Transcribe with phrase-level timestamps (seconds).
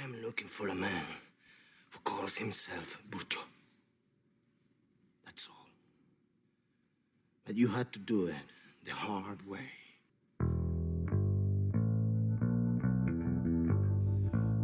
[0.00, 1.04] I'm looking for a man
[1.90, 3.40] who calls himself Bucho.
[5.24, 5.66] That's all.
[7.44, 8.36] But you had to do it
[8.84, 9.58] the hard way.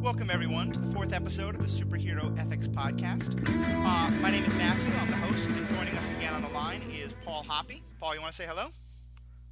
[0.00, 3.34] Welcome, everyone, to the fourth episode of the Superhero Ethics Podcast.
[3.44, 4.94] Uh, my name is Matthew.
[5.00, 7.82] I'm the host, and joining us again on the line is Paul Hoppy.
[7.98, 8.68] Paul, you want to say hello?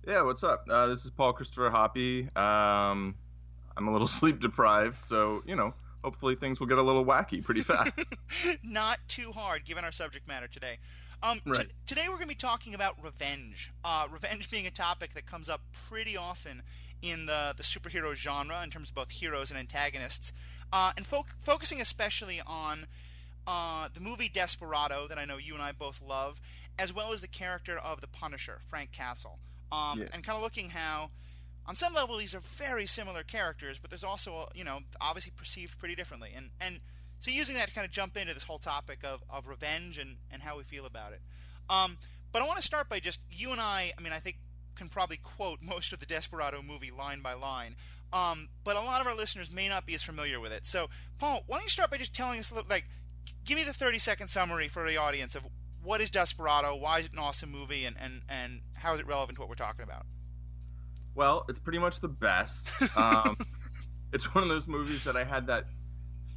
[0.07, 0.65] Yeah, what's up?
[0.71, 2.29] Uh, this is Paul Christopher Hoppy.
[2.37, 3.17] Um,
[3.77, 7.43] I'm a little sleep deprived, so, you know, hopefully things will get a little wacky
[7.43, 7.93] pretty fast.
[8.63, 10.79] Not too hard, given our subject matter today.
[11.23, 11.69] Um, Right.
[11.69, 13.71] t- today we're going to be talking about revenge.
[13.85, 16.63] Uh, revenge being a topic that comes up pretty often
[17.01, 20.33] in the, the superhero genre in terms of both heroes and antagonists,
[20.73, 22.87] uh, and fo- focusing especially on
[23.47, 26.41] uh, the movie Desperado that I know you and I both love,
[26.79, 29.39] as well as the character of the Punisher, Frank Castle,
[29.71, 30.07] um, Yeah.
[30.13, 31.11] and kind of looking how.
[31.67, 35.79] On some level, these are very similar characters, but there's also, you know, obviously perceived
[35.79, 36.31] pretty differently.
[36.35, 36.81] And and
[37.21, 40.17] so using that to kind of jump into this whole topic of, of revenge and,
[40.33, 41.21] and how we feel about it.
[41.71, 41.99] Um,
[42.33, 43.93] but I want to start by just you and I.
[43.97, 44.39] I mean, I think
[44.75, 47.77] can probably quote most of the Desperado movie line by line.
[48.13, 50.67] Um, but a lot of our listeners may not be as familiar with it.
[50.67, 52.85] So, Paul, why don't you start by just telling us a little, like,
[53.45, 55.45] give me the 30 second summary for the audience of
[55.83, 59.07] what is Desperado, why is it an awesome movie, and, and, and how is it
[59.07, 60.05] relevant to what we're talking about?
[61.15, 62.71] Well, it's pretty much the best.
[62.97, 63.37] Um,
[64.13, 65.65] it's one of those movies that I had that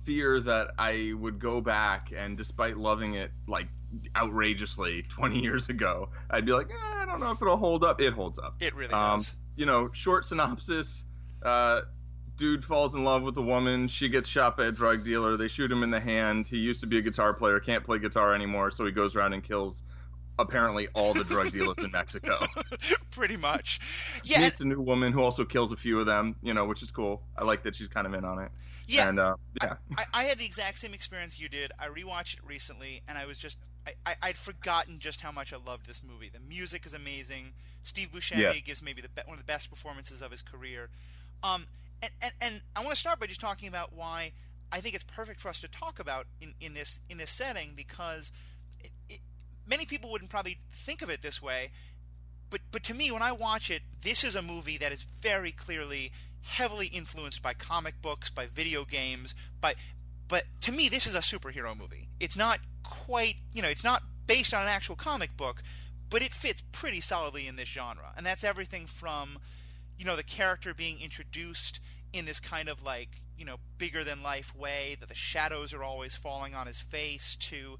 [0.03, 3.67] fear that I would go back and, despite loving it like
[4.15, 8.01] outrageously 20 years ago, I'd be like, eh, I don't know if it'll hold up.
[8.01, 8.55] It holds up.
[8.59, 9.35] It really Um, does.
[9.55, 11.05] you know, short synopsis.
[11.43, 11.81] Uh,
[12.37, 13.87] dude falls in love with a woman.
[13.87, 15.37] She gets shot by a drug dealer.
[15.37, 16.47] They shoot him in the hand.
[16.47, 19.33] He used to be a guitar player, can't play guitar anymore, so he goes around
[19.33, 19.83] and kills
[20.37, 22.47] apparently all the drug dealers in Mexico.
[23.11, 23.79] Pretty much.
[24.23, 26.65] She Yeah, meets a new woman who also kills a few of them, you know,
[26.65, 27.21] which is cool.
[27.37, 28.51] I like that she's kind of in on it.
[28.87, 29.09] yeah.
[29.09, 31.71] And uh, yeah, I, I had the exact same experience you did.
[31.79, 35.53] I rewatched it recently, and I was just I, I, I'd forgotten just how much
[35.53, 36.29] I loved this movie.
[36.29, 37.53] The music is amazing.
[37.83, 38.61] Steve Buscemi Yes.
[38.63, 40.89] gives maybe the one of the best performances of his career.
[41.43, 41.67] Um,
[42.01, 44.31] and, and, and I want to start by just talking about why
[44.71, 47.73] I think it's perfect for us to talk about in, in this in this setting
[47.75, 48.31] because
[48.83, 49.19] it, it,
[49.67, 51.71] many people wouldn't probably think of it this way,
[52.49, 55.51] but but to me, when I watch it, this is a movie that is very
[55.51, 56.11] clearly
[56.41, 59.75] heavily influenced by comic books, by video games, by
[60.27, 62.09] but to me, this is a superhero movie.
[62.19, 65.61] It's not quite, you know, it's not based on an actual comic book,
[66.09, 68.13] but it fits pretty solidly in this genre.
[68.17, 69.37] And that's everything from,
[69.97, 71.79] you know, the character being introduced
[72.13, 75.83] in this kind of like, you know, bigger than life way, that the shadows are
[75.83, 77.77] always falling on his face, to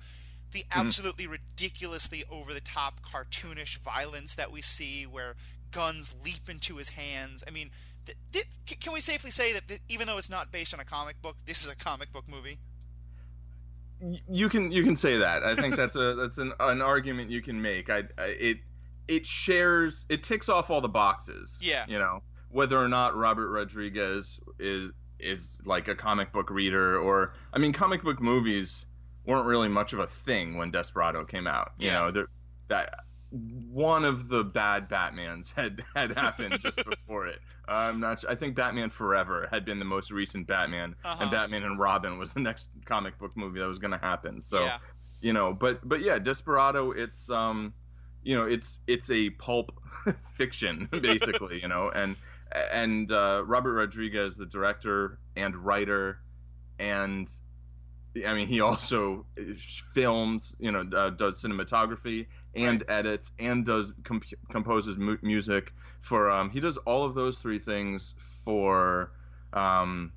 [0.56, 0.88] the mm-hmm.
[0.88, 5.36] absolutely ridiculously over the top cartoonish violence that we see where
[5.72, 7.44] guns leap into his hands.
[7.48, 7.70] I mean,
[8.06, 10.86] th- th- can we safely say that th- even though it's not based on a
[10.86, 12.58] comic book, this is a comic book movie?
[14.30, 15.44] You can you can say that.
[15.44, 17.90] I think that's a that's an, an argument you can make.
[17.90, 18.58] I, I it
[19.08, 21.60] it shares it ticks off all the boxes.
[21.62, 21.86] Yeah.
[21.88, 27.34] You know whether or not Robert Rodriguez is is like a comic book reader or
[27.54, 28.86] I mean comic book movies
[29.26, 31.74] weren't really much of a thing when Desperado came out.
[31.80, 31.94] You Yeah.
[32.02, 32.28] know there-
[32.68, 33.00] that
[33.32, 37.40] one of the bad Batmans had had happened just before it.
[37.68, 38.24] I'm not.
[38.30, 41.18] I think Batman Forever had been the most recent Batman, Uh-huh.
[41.24, 44.42] and Batman and Robin was the next comic book movie that was going to happen.
[44.42, 44.78] So, Yeah.
[45.22, 46.92] you know, but but yeah, Desperado.
[46.92, 47.74] It's um,
[48.24, 49.72] you know, it's it's a pulp
[50.38, 52.16] fiction basically, you know, and
[52.72, 56.20] and uh, Robert Rodriguez, the director and writer,
[56.80, 57.30] and
[58.24, 59.26] I mean, he also
[59.94, 66.30] films, you know, uh, does cinematography and edits and does comp- composes mu- music for.
[66.30, 68.16] Um, he does all of those three things
[68.46, 69.12] for
[69.54, 70.14] um,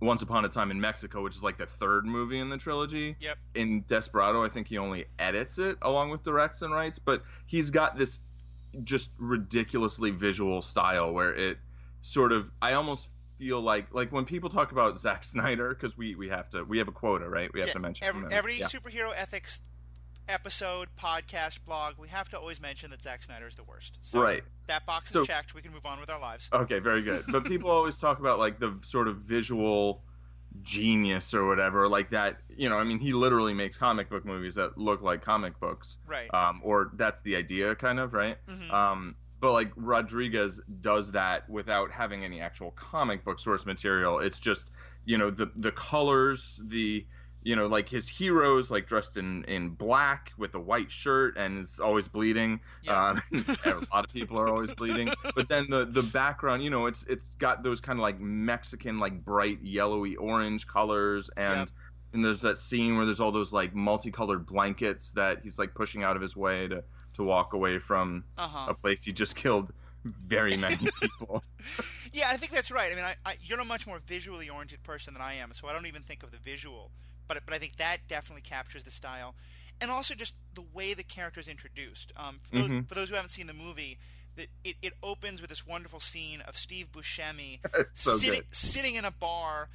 [0.00, 3.16] Once Upon a Time in Mexico, which is like the third movie in the trilogy.
[3.20, 3.38] Yep.
[3.54, 7.70] In Desperado, I think he only edits it along with directs and writes, but he's
[7.70, 8.20] got this
[8.84, 11.58] just ridiculously visual style where it
[12.02, 13.10] sort of I almost
[13.40, 16.76] feel like like when people talk about Zack Snyder because we we have to we
[16.78, 18.66] have a quota right we have Yeah, to mention every, every Yeah.
[18.66, 19.60] superhero ethics
[20.28, 23.98] episode, podcast, blog, we have to always mention that Zack Snyder is the worst.
[24.00, 24.44] So Right.
[24.68, 25.54] That box is So- checked.
[25.54, 26.48] We can move on with our lives.
[26.52, 27.24] Okay, very good.
[27.32, 30.04] But people always talk about like the sort of visual
[30.62, 32.36] genius or whatever, like that.
[32.48, 35.98] You know, I mean, he literally makes comic book movies that look like comic books,
[36.06, 36.32] Right.
[36.32, 38.36] um, or that's the idea, kind of, right?
[38.46, 38.70] Mhm.
[38.70, 44.18] Um, but like Rodriguez does that without having any actual comic book source material.
[44.18, 44.70] It's just
[45.04, 47.06] you know the the colors, the
[47.42, 51.64] you know, like his heroes, like dressed in in black with a white shirt and
[51.64, 52.60] is always bleeding.
[52.82, 53.10] Yeah.
[53.10, 53.22] Um,
[53.64, 55.08] a lot of people are always bleeding.
[55.34, 58.98] But then the the background, you know, it's it's got those kind of like Mexican,
[58.98, 61.68] like bright yellowy orange colors, and Yep.
[62.12, 66.02] and there's that scene where there's all those like multicolored blankets that he's like pushing
[66.02, 66.84] out of his way to
[67.20, 68.66] to walk away from Uh-huh.
[68.70, 69.72] a place you just killed
[70.04, 71.44] very many people.
[72.12, 72.90] Yeah, I think that's right.
[72.90, 75.68] I mean, I, I, you're a much more visually oriented person than I am, so
[75.68, 76.90] I don't even think of the visual.
[77.28, 79.34] But but I think that definitely captures the style,
[79.80, 82.12] and also just the way the character is introduced.
[82.16, 82.88] Um, for, those, Mhm.
[82.88, 83.98] for those who haven't seen the movie,
[84.36, 87.60] that it, it opens with this wonderful scene of Steve Buscemi
[87.94, 89.68] so sitting sitting in a bar,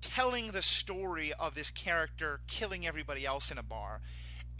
[0.00, 4.00] telling the story of this character killing everybody else in a bar,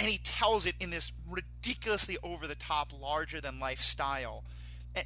[0.03, 4.43] and he tells it in this ridiculously over the top, larger than life style.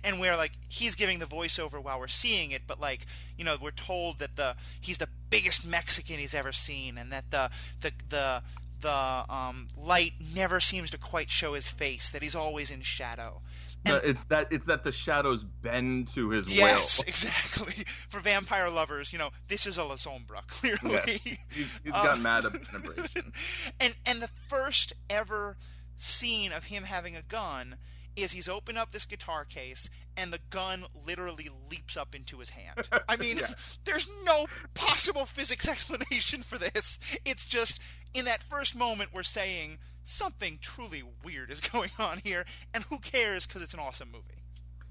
[0.03, 3.07] And where like he's giving the voiceover while we're seeing it, but like
[3.37, 7.31] you know we're told that the he's the biggest Mexican he's ever seen, and that
[7.31, 7.51] the
[7.83, 8.43] the the
[8.81, 13.43] the um, light never seems to quite show his face, that he's always in shadow.
[13.87, 16.69] It's that it's that the shadows bend to his Yes, will.
[16.79, 17.85] Yes, exactly.
[18.09, 21.21] For vampire lovers, you know, this is a Lasombra, clearly.
[21.23, 21.39] He's,
[21.83, 23.33] he's Uh, got mad vibration.
[23.81, 25.57] and and the first ever
[25.97, 27.77] scene of him having a gun
[28.17, 32.49] is he's opened up this guitar case and the gun literally leaps up into his
[32.51, 32.89] hand.
[33.09, 33.49] I mean, Yeah.
[33.85, 36.99] there's no possible physics explanation for this.
[37.27, 37.79] It's just
[38.15, 42.99] in that first moment we're saying something truly weird is going on here and who
[42.99, 44.43] cares cuz it's an awesome movie.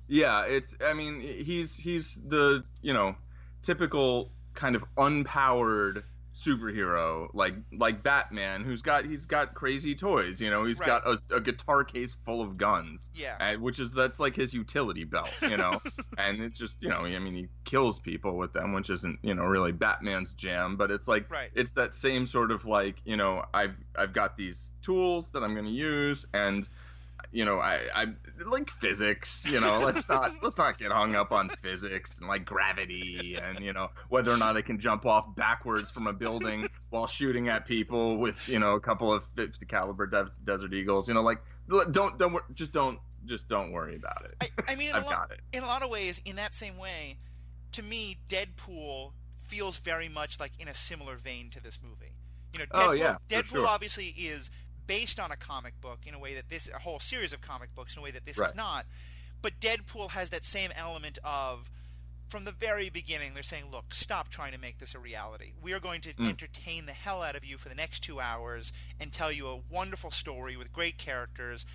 [0.07, 0.75] Yeah, it's.
[0.85, 3.15] I mean, he's he's the you know
[3.63, 6.03] typical kind of unpowered
[6.35, 10.87] superhero like like Batman who's got he's got crazy toys you know he's Right.
[10.87, 13.37] got a, a guitar case full of guns Yeah.
[13.39, 15.79] and, which is that's like his utility belt you know
[16.17, 19.33] and it's just you know I mean he kills people with them which isn't you
[19.33, 21.49] know really Batman's jam but it's like Right.
[21.55, 25.53] it's that same sort of like you know I've I've got these tools that I'm
[25.53, 26.67] going to use and
[27.35, 28.05] you know I I
[28.45, 32.45] like physics you know let's not let's not get hung up on physics and like
[32.45, 36.67] gravity and you know whether or not I can jump off backwards from a building
[36.91, 41.07] while shooting at people with you know a couple of 50 caliber Des- desert eagles
[41.09, 41.39] you know like
[41.91, 44.35] don't don't just don't just don't worry about it
[44.67, 46.35] I, I mean, in a, I've lot, got it in a lot of ways, in
[46.37, 47.17] that same way,
[47.73, 49.11] to me, Deadpool
[49.47, 52.13] feels very much like in a similar vein to this movie.
[52.53, 53.67] You know, oh, Deadpool, Oh, yeah, Deadpool sure.
[53.67, 54.51] obviously is
[54.87, 57.73] based on a comic book in a way that this, a whole series of comic
[57.75, 58.49] books in a way that this Right.
[58.49, 58.85] is not.
[59.41, 61.69] But Deadpool has that same element of,
[62.27, 65.53] from the very beginning, they're saying, look, stop trying to make this a reality.
[65.61, 66.27] We are going to Mm.
[66.29, 69.55] entertain the hell out of you for the next two hours and tell you a
[69.57, 71.65] wonderful story with great characters.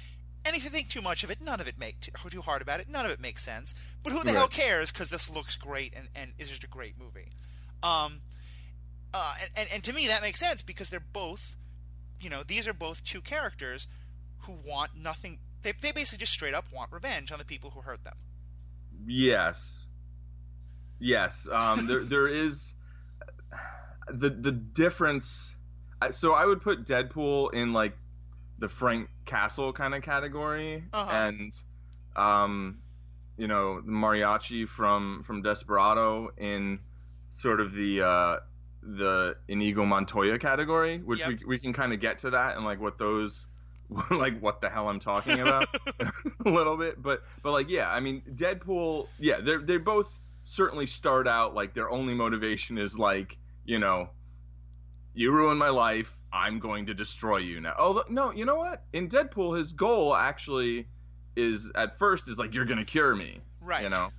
[0.45, 2.62] And if you think too much of it, none of it make too, too hard
[2.62, 2.89] about it.
[2.89, 3.75] None of it makes sense.
[4.03, 4.91] But who the hell cares?
[4.91, 7.29] Because this looks great and, and is just a great movie.
[7.83, 8.23] Um,
[9.12, 11.57] uh, and, and and to me that makes sense because they're both,
[12.20, 13.87] you know, these are both two characters
[14.40, 15.38] who want nothing.
[15.62, 18.17] They they basically just straight up want revenge on the people who hurt them.
[19.06, 19.87] Yes.
[20.99, 21.46] Yes.
[21.50, 22.75] Um, there there is
[24.08, 25.56] the the difference.
[26.12, 27.96] So I would put Deadpool in like
[28.58, 31.11] the Frank Castle kind of category, Uh-huh.
[31.11, 31.52] and
[32.16, 32.78] um,
[33.37, 36.78] you know, mariachi from from Desperado in
[37.31, 38.37] sort of the uh,
[38.82, 41.29] the Inigo Montoya category, which Yep.
[41.29, 43.47] we we can kind of get to that and like what those
[44.11, 45.67] like what the hell I'm talking about
[46.47, 50.87] a little bit, but but like yeah, I mean Deadpool, yeah, they they both certainly
[50.87, 54.09] start out like their only motivation is like you know,
[55.15, 57.75] you ruined my life, I'm going to destroy you now.
[57.78, 58.85] Oh no, you know what?
[58.93, 60.87] In Deadpool, his goal actually
[61.37, 63.83] is at first is like you're gonna cure me, Right.
[63.83, 64.11] you know.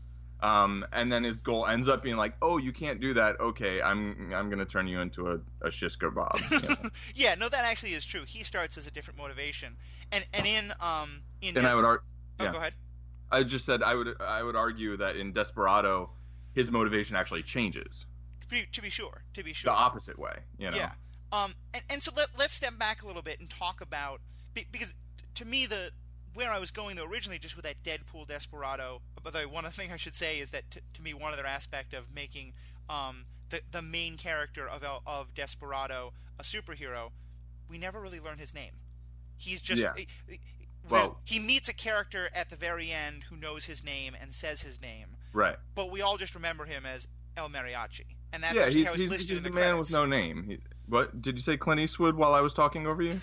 [0.41, 3.39] Um, and then his goal ends up being like, "Oh, you can't do that.
[3.39, 6.89] Okay, I'm I'm gonna turn you into a, a shish kebab." you know?
[7.15, 8.23] yeah, no, that actually is true.
[8.25, 9.77] He starts as a different motivation,
[10.11, 12.05] and and in um in and I would argue.
[12.39, 12.51] oh, yeah.
[12.51, 12.73] go ahead.
[13.31, 16.09] I just said I would I would argue that in Desperado,
[16.53, 18.07] his motivation actually changes
[18.41, 19.71] To be, to be sure, to be sure.
[19.71, 20.39] the opposite way.
[20.57, 20.77] You know.
[20.77, 20.91] Yeah.
[21.31, 24.19] Um, and, and so let, let's step back a little bit and talk about
[24.53, 24.93] because
[25.35, 25.91] to me the
[26.33, 29.01] where I was going though originally just with that Deadpool Desperado.
[29.23, 31.33] By the way, one other thing I should say is that t- to me one
[31.33, 32.53] other aspect of making
[32.89, 37.11] um, the the main character of of Desperado a superhero,
[37.69, 38.71] we never really learn his name.
[39.37, 39.93] He's just Yeah.
[39.95, 40.39] he- he-
[40.89, 44.61] Well- he meets a character at the very end who knows his name and says
[44.63, 45.57] his name, Right.
[45.75, 47.07] but we all just remember him as
[47.37, 49.55] El Mariachi, and that's yeah, actually he's, how he's, he's, listed he's in the, the,
[49.55, 50.45] man with no name.
[50.47, 52.15] He, what did you say, Clint Eastwood?
[52.15, 53.19] While I was talking over you?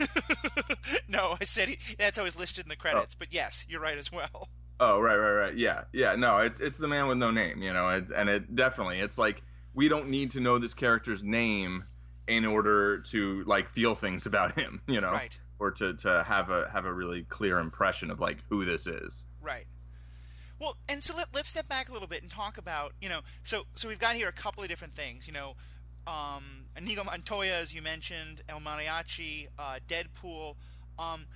[1.09, 2.81] no, I said he, that's how he's listed in the oh.
[2.81, 3.15] credits.
[3.15, 4.49] But yes, you're right as well.
[4.81, 5.55] Oh, right, right, right.
[5.57, 6.15] Yeah, yeah.
[6.15, 7.62] No, it's it's the man with no name.
[7.62, 9.43] You know, it, and it definitely it's like
[9.75, 11.83] we don't need to know this character's name
[12.29, 15.37] in order to like feel things about him, you know, Right.
[15.59, 19.25] or to to have a have a really clear impression of like who this is.
[19.41, 19.67] Right.
[20.61, 23.21] Well, and so let, let's step back a little bit and talk about, you know,
[23.43, 25.55] so so we've got here a couple of different things, you know,
[26.07, 30.57] um, Inigo Montoya, as you mentioned, El Mariachi, uh, Deadpool,
[30.99, 31.27] um,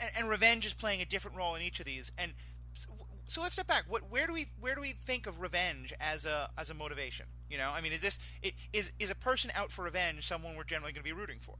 [0.00, 2.10] and, and Revenge is playing a different role in each of these.
[2.18, 2.32] And
[2.74, 2.88] so,
[3.28, 3.84] so let's step back.
[3.86, 7.26] What, where do we where do we think of revenge as a as a motivation?
[7.50, 8.18] You know, I mean, is this
[8.72, 11.56] is is a person out for revenge someone we're generally going to be rooting for?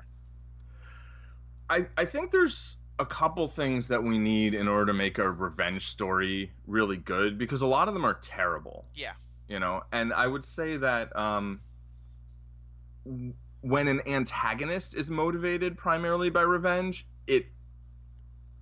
[1.69, 5.31] I I think there's a couple things that we need in order to make a
[5.31, 8.87] revenge story really good because a lot of them are terrible.
[8.95, 9.13] Yeah.
[9.49, 11.61] You know, and I would say that um
[13.61, 17.47] when an antagonist is motivated primarily by revenge, it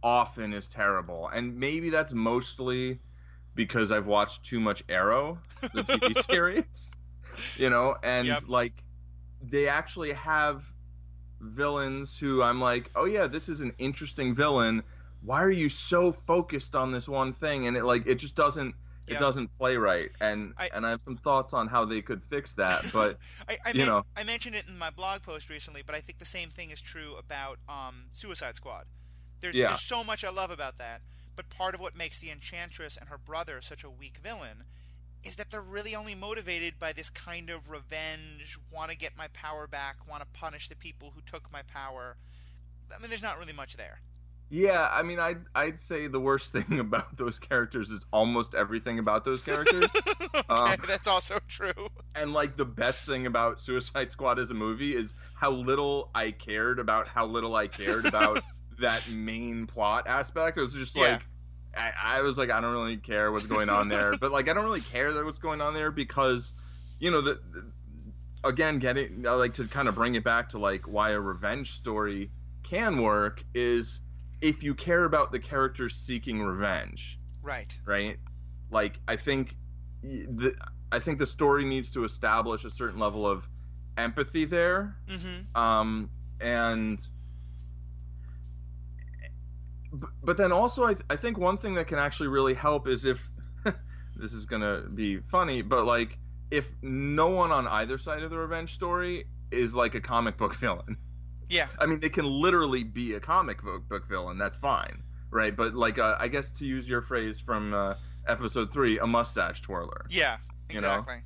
[0.02, 1.28] often is terrible.
[1.28, 3.00] And maybe that's mostly
[3.54, 5.38] because I've watched too much Arrow,
[5.72, 6.92] the TV series.
[7.56, 8.42] You know, and Yep.
[8.48, 8.84] like
[9.40, 10.64] they actually have
[11.40, 14.82] villains who I'm like, oh yeah, this is an interesting villain.
[15.22, 17.66] Why are you so focused on this one thing?
[17.66, 18.74] And it like it just doesn't
[19.08, 20.10] it doesn't play right.
[20.20, 22.84] And I- and I have some thoughts on how they could fix that.
[22.92, 24.04] But I, I, You men- know.
[24.16, 26.80] I mentioned it in my blog post recently, but I think the same thing is
[26.80, 28.86] true about um, Suicide Squad.
[29.40, 29.68] There's, Yeah.
[29.68, 31.02] there's so much I love about that,
[31.36, 34.64] but part of what makes the Enchantress and her brother such a weak villain
[35.24, 39.28] is that they're really only motivated by this kind of revenge, want to get my
[39.32, 42.16] power back, want to punish the people who took my power.
[42.94, 44.00] I mean, there's not really much there.
[44.48, 49.00] yeah, I mean I'd I'd say the worst thing about those characters is almost everything
[49.00, 49.86] about those characters.
[49.96, 51.88] okay, Um, that's also true.
[52.14, 56.30] and like the best thing about Suicide Squad as a movie is how little I
[56.30, 58.40] cared about how little I cared about
[58.78, 60.58] that main plot aspect.
[60.58, 61.18] It was just Yeah.
[61.76, 64.52] I, I was like, I don't really care what's going on there, but like I
[64.54, 66.52] don't really care that what's going on there because,
[66.98, 67.64] you know, the, the
[68.44, 72.30] again getting like to kind of bring it back to like why a revenge story
[72.62, 74.00] can work is
[74.40, 77.76] if you care about the characters seeking revenge Right.
[77.84, 78.18] right?
[78.70, 79.56] Like I think
[80.02, 80.54] the
[80.92, 83.48] I think the story needs to establish a certain level of
[83.96, 85.60] empathy there, Mm-hmm.
[85.60, 87.00] um, and
[90.22, 93.04] but then also I, th- I think one thing that can actually really help is
[93.04, 93.30] if
[94.16, 96.18] this is gonna be funny, but like
[96.50, 100.54] if no one on either side of the revenge story is like a comic book
[100.60, 100.96] villain.
[101.48, 101.68] Yeah.
[101.78, 104.38] I mean, they can literally be a comic book, book villain.
[104.38, 105.56] That's fine, right?
[105.56, 107.94] But like, uh, I guess to use your phrase from uh,
[108.26, 110.06] episode three, a mustache twirler.
[110.10, 110.38] Yeah.
[110.70, 110.98] You know?
[110.98, 111.22] Exactly.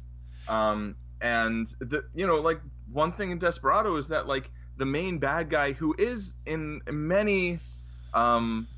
[0.48, 2.60] Um, and the you know, like
[2.90, 7.58] one thing in Desperado is that like the main bad guy who is in many
[8.14, 8.68] um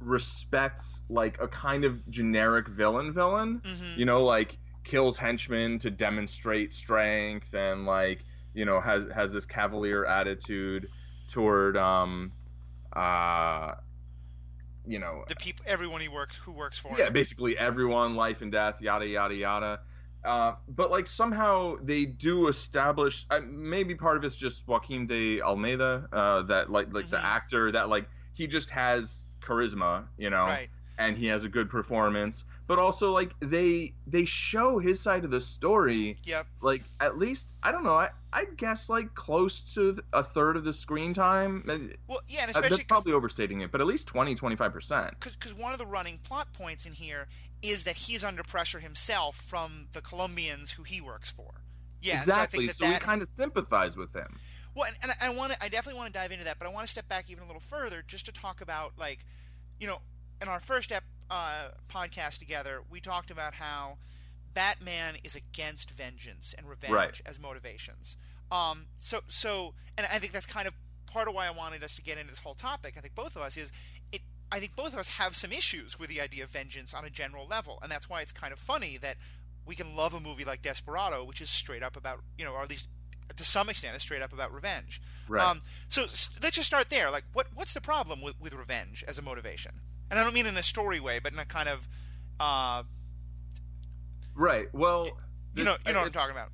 [0.00, 4.00] respects like a kind of generic villain villain Mm-hmm.
[4.00, 9.44] you know like kills henchmen to demonstrate strength and like you know has has this
[9.44, 10.88] cavalier attitude
[11.28, 12.32] toward um
[12.96, 13.72] uh
[14.86, 17.12] you know the people, everyone he works, who works for yeah him.
[17.12, 19.80] basically everyone life and death yada yada yada
[20.24, 25.40] uh, but like somehow they do establish uh, maybe part of it's just Joaquim de
[25.40, 27.24] Almeida uh, that like like the Mhm.
[27.24, 28.08] actor that like
[28.40, 30.70] he just has charisma you know Right.
[30.96, 35.30] and he has a good performance but also like they they show his side of
[35.30, 36.46] the story Yep.
[36.62, 40.64] like at least i don't know i i guess like close to a third of
[40.64, 41.78] the screen time Uh,
[42.08, 45.54] Well, yeah, and uh, especially that's probably overstating it but at least 20 25% because
[45.54, 47.28] one of the running plot points in here
[47.60, 51.60] is that he's under pressure himself from the Colombians who he works for.
[52.00, 54.38] Yeah, exactly So, I think so, that we kind of sympathize with him
[54.74, 56.70] well, and, and I want to, I definitely want to dive into that, but I
[56.70, 59.24] want to step back even a little further just to talk about like,
[59.78, 60.00] you know,
[60.40, 63.98] in our first ep, uh, podcast together, we talked about how
[64.54, 67.20] Batman is against vengeance and revenge Right.
[67.26, 68.16] as motivations.
[68.50, 70.74] Um, so, so, and I think that's kind of
[71.06, 72.94] part of why I wanted us to get into this whole topic.
[72.96, 73.70] I think both of us is
[74.12, 74.22] it.
[74.50, 77.10] I think both of us have some issues with the idea of vengeance on a
[77.10, 79.16] general level, and that's why it's kind of funny that
[79.64, 82.62] we can love a movie like Desperado, which is straight up about, you know, or
[82.62, 82.88] at least
[83.36, 85.00] to some extent, is straight up about revenge.
[85.28, 86.02] right Um, so
[86.42, 87.10] let's just start there.
[87.10, 89.72] Like, what what's the problem with, with revenge as a motivation?
[90.10, 91.86] And I don't mean in a story way, but in a kind of,
[92.40, 92.82] uh,
[94.34, 95.12] right well you
[95.54, 96.48] this- know, you know what I'm talking about.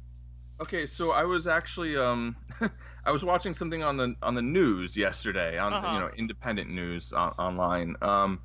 [0.58, 2.34] Okay, so I was actually um
[3.04, 5.94] I was watching something on the on the news yesterday on Uh-huh.
[5.94, 8.40] you know independent news on, online um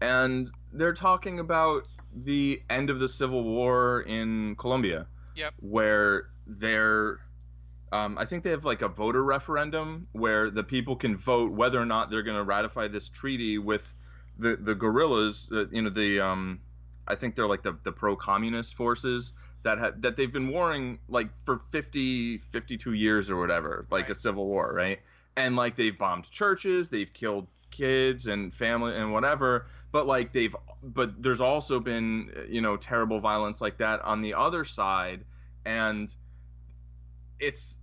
[0.00, 1.82] and they're talking about
[2.14, 5.06] the end of the civil war in Colombia.
[5.34, 5.54] Yep.
[5.60, 7.18] Where they're
[7.92, 11.80] um, I think they have like a voter referendum where the people can vote whether
[11.80, 13.94] or not they're going to ratify this treaty with
[14.38, 16.60] the the guerrillas, uh, you know the um
[17.06, 20.98] I think they're like the the pro communist forces that ha- that they've been warring
[21.08, 24.12] like for 50 52 years or whatever like Right.
[24.12, 25.00] a civil war right
[25.36, 30.54] and like they've bombed churches they've killed kids and family and whatever but like they've
[30.82, 35.24] but there's also been you know terrible violence like that on the other side
[35.64, 36.14] and
[37.40, 37.78] it's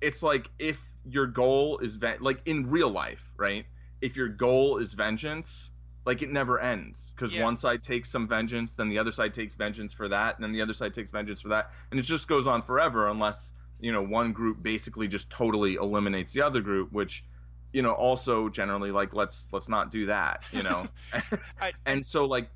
[0.00, 3.64] it's like if your goal is ven- like in real life right?
[4.00, 5.70] If your goal is vengeance
[6.06, 7.12] like it never ends.
[7.14, 7.44] Because Yeah.
[7.44, 10.52] one side takes some vengeance then the other side takes vengeance for that and then
[10.52, 11.70] the other side takes vengeance for that.
[11.90, 16.32] And it just goes on forever unless you know one group basically just totally eliminates
[16.32, 17.24] the other group which
[17.72, 20.86] you know also generally like let's let's not do that you know
[21.60, 22.48] I- and so like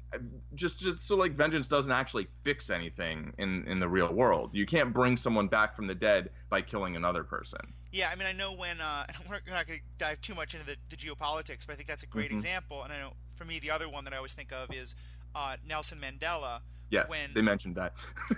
[0.55, 4.65] just just so like vengeance doesn't actually fix anything in in the real world you
[4.67, 7.61] can't bring someone back from the dead by killing another person
[7.93, 10.65] Yeah, I mean, I know when uh, we're not going to dive too much into
[10.67, 12.37] the, the geopolitics, but I think that's a great Mhm.
[12.37, 12.83] example.
[12.85, 14.95] And I know for me, the other one that I always think of is
[15.35, 16.61] uh, Nelson Mandela.
[16.89, 17.93] yes When- they mentioned that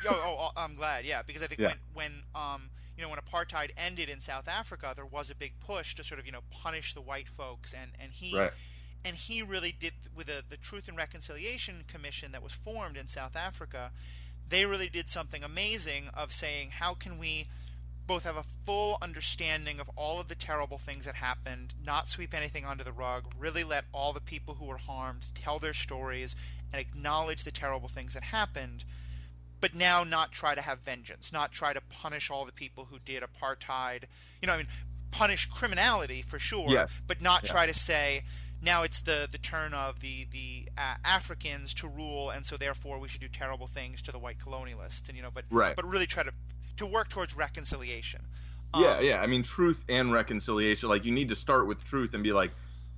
[0.08, 1.04] oh, oh, oh, I'm glad.
[1.04, 1.74] Yeah, because I think Yeah.
[1.94, 2.12] when when
[2.42, 6.04] um, you know when apartheid ended in South Africa, there was a big push to
[6.04, 8.52] sort of you know punish the white folks, and and he right
[9.04, 13.06] and he really did with the the Truth and Reconciliation Commission that was formed in
[13.06, 13.92] South Africa.
[14.48, 17.46] They really did something amazing of saying how can we
[18.06, 22.34] both have a full understanding of all of the terrible things that happened, not sweep
[22.34, 26.36] anything under the rug, really let all the people who were harmed tell their stories
[26.72, 28.84] and acknowledge the terrible things that happened,
[29.64, 32.99] but now not try to have vengeance, not try to punish all the people who
[32.99, 34.02] did apartheid.
[34.42, 34.66] You know, I mean,
[35.11, 37.02] punish criminality for sure, Yes.
[37.06, 37.50] but not Yeah.
[37.52, 38.25] try to say
[38.61, 42.99] now it's the the turn of the the uh, Africans to rule, and so therefore
[42.99, 45.75] we should do terrible things to the white colonialists, and you know, but Right.
[45.75, 46.33] but really try to
[46.76, 48.21] to work towards reconciliation.
[48.76, 52.12] yeah Um, yeah i mean truth and reconciliation like you need to start with truth
[52.12, 52.50] and be like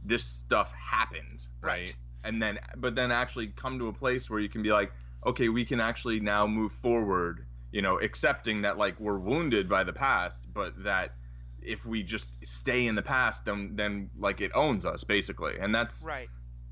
[0.03, 1.95] this stuff happened right, Right.
[2.25, 4.91] and then but then actually come to a place where you can be like
[5.25, 9.85] okay we can actually now move forward you know accepting that like we're wounded by
[9.85, 11.15] the past but that
[11.63, 15.75] if we just stay in the past then then like it owns us basically and
[15.75, 16.29] that's Right.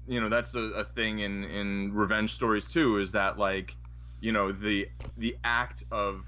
[0.07, 3.77] you know that's a, a thing in in revenge stories too is that like
[4.21, 6.27] you know the the act of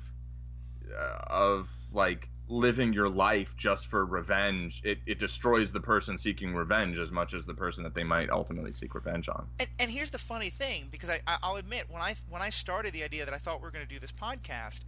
[0.93, 6.55] uh, of like living your life just for revenge it, it destroys the person seeking
[6.55, 9.47] revenge as much as the person that they might ultimately seek revenge on.
[9.59, 12.51] And, and here's the funny thing, because I, I- I'll admit when I when I
[12.51, 14.81] started the idea that I thought we are going to do this podcast,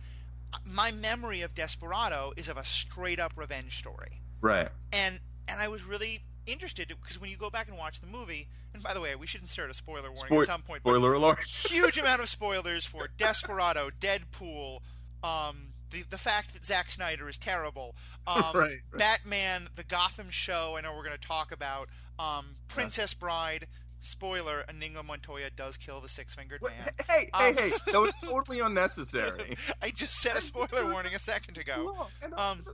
[0.64, 4.68] my memory of Desperado is of a straight up revenge story, right.
[4.92, 5.18] And
[5.48, 8.82] and I was really interested because when you go back and watch the movie, and
[8.82, 10.82] by the way, we should insert a spoiler warning Spoil- at some point.
[10.82, 11.40] spoiler alert.
[11.40, 14.80] huge amount of spoilers for Desperado, Deadpool,
[15.24, 17.94] um, the the fact that Zack Snyder is terrible,
[18.26, 18.78] um, Right, right.
[18.96, 20.76] Batman, the Gotham show.
[20.76, 23.66] I know we're going to talk about um, Princess Bride.
[24.00, 26.70] Spoiler: Inigo Montoya does kill the six-fingered man.
[27.10, 31.18] hey hey Um, hey that was totally unnecessary I just said a spoiler warning a
[31.18, 32.06] second ago.
[32.22, 32.64] I don't, Um,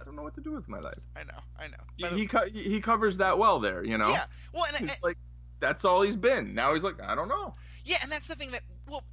[0.00, 1.76] I don't know what to do with my life I know, I know.
[2.16, 5.18] he, the- he, he covers that well there you know yeah, well, and, and- like
[5.60, 8.50] that's all he's been now he's like i don't know Yeah, and that's the thing
[8.50, 9.04] that well,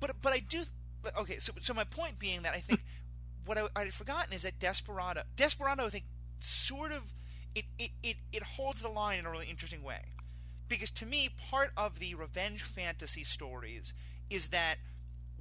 [0.00, 0.64] but but I do.
[1.18, 2.82] Okay, so so my point being that I think
[3.46, 6.04] what I, I'd forgotten is that Desperado, Desperado, I think
[6.38, 7.12] sort of
[7.54, 10.00] it, it it it holds the line in a really interesting way,
[10.68, 13.94] because to me, part of the revenge fantasy stories
[14.28, 14.76] is that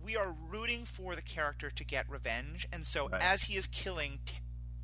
[0.01, 3.21] we are rooting for the character to get revenge, and so Right.
[3.21, 4.19] as he is killing.
[4.25, 4.35] T-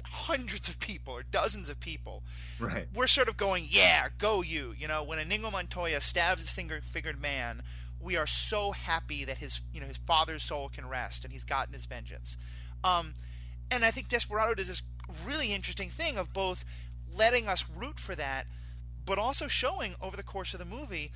[0.07, 2.23] hundreds of people or dozens of people
[2.59, 4.73] right we're sort of going, yeah, go you.
[4.77, 7.63] You know, when Inigo Montoya stabs a single-figured man,
[8.05, 11.43] we are so happy that his, you know, his father's soul can rest and he's
[11.43, 12.37] gotten his vengeance.
[12.83, 13.15] Um,
[13.71, 14.83] and I think Desperado does this
[15.25, 16.63] really interesting thing of both
[17.17, 18.45] letting us root for that,
[19.05, 21.11] but also showing over the course of the movie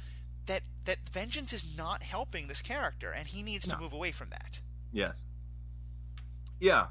[0.47, 4.29] that that vengeance is not helping this character, and he needs to move away from
[4.31, 4.61] that.
[4.91, 5.23] Yes.
[6.59, 6.87] Yeah,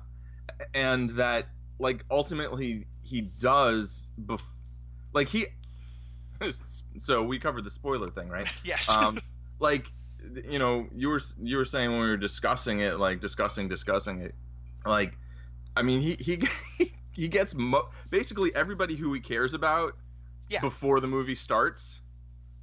[0.75, 1.49] and that
[1.81, 4.43] like ultimately he does bef-
[5.13, 5.47] like he.
[6.99, 8.47] So we covered the spoiler thing, right?
[8.65, 8.89] yes.
[8.89, 9.21] Um,
[9.59, 9.92] like
[10.44, 14.21] you know, you were you were saying when we were discussing it, like discussing discussing
[14.23, 14.35] it,
[14.85, 15.16] like
[15.77, 16.42] I mean he he
[17.12, 19.94] he gets mo- basically everybody who he cares about
[20.49, 20.61] Yeah.
[20.61, 22.01] before the movie starts.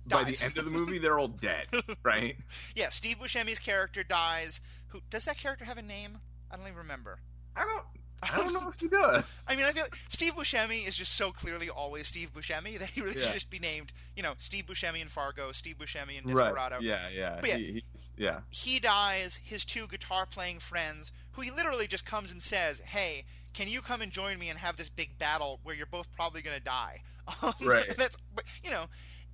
[0.07, 1.65] By the end of the movie, they're all dead,
[2.03, 2.37] right?
[2.75, 4.61] yeah, Steve Buscemi's character dies.
[4.89, 6.19] Who does that character have a name?
[6.51, 7.19] I don't even remember.
[7.55, 7.85] I don't.
[8.23, 9.45] I don't know if he does.
[9.49, 12.89] I mean, I feel like Steve Buscemi is just so clearly always Steve Buscemi that
[12.89, 13.25] he really Yeah.
[13.25, 16.75] should just be named, you know, Steve Buscemi in Fargo, Steve Buscemi in Desperado.
[16.75, 16.83] Right.
[16.83, 17.37] Yeah, yeah.
[17.41, 17.57] But yeah.
[17.57, 18.39] He, he's, yeah.
[18.49, 19.41] He dies.
[19.43, 24.01] His two guitar-playing friends, who he literally just comes and says, "Hey, can you come
[24.01, 27.01] and join me and have this big battle where you're both probably going to die?"
[27.43, 27.85] Um, Right.
[27.97, 28.85] That's, but you know,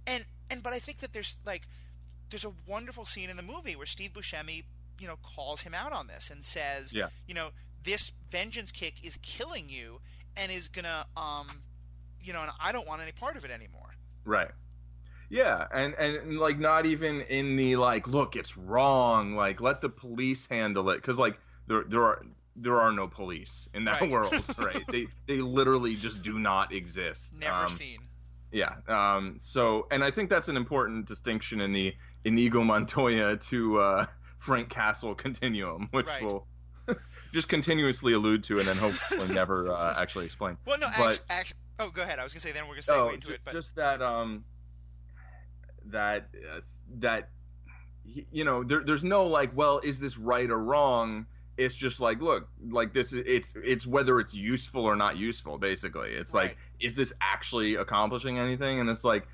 [0.08, 1.68] and and but I think that there's like
[2.30, 4.64] there's a wonderful scene in the movie where Steve Buscemi,
[5.00, 7.08] you know calls him out on this and says, Yeah.
[7.28, 7.50] you know,
[7.84, 10.00] this vengeance kick is killing you
[10.38, 11.48] and is gonna um,
[12.24, 13.90] you know, and I don't want any part of it anymore.
[14.26, 14.52] Right.
[15.30, 19.36] Yeah, and, and like not even in the like, look, it's wrong.
[19.36, 22.22] Like, let the police handle it, because like there there are
[22.58, 24.12] there are no police in that Right.
[24.12, 24.84] world, right?
[24.90, 27.40] they they literally just do not exist.
[27.40, 28.00] Never Um, seen.
[28.52, 28.76] Yeah.
[28.90, 29.36] Um.
[29.40, 34.06] So, and I think that's an important distinction in the Inigo Montoya to uh,
[34.40, 36.22] Frank Castle continuum, which Right.
[36.24, 36.46] we'll
[37.34, 40.58] just continuously allude to, and then hopefully never uh, actually explain.
[40.66, 42.20] Well, no, but- actually, actually, oh, go ahead.
[42.20, 44.02] I was gonna say then we're gonna segue oh, into ju- it, but just that
[44.02, 44.44] um
[45.86, 46.62] that uh,
[47.00, 47.30] that
[48.06, 51.26] you know there, there's no like well is this right or wrong?
[51.58, 55.58] It's just like look like this is it's it's whether it's useful or not useful
[55.58, 56.10] basically.
[56.12, 56.50] It's Right.
[56.50, 58.80] like is this actually accomplishing anything?
[58.80, 59.28] And it's like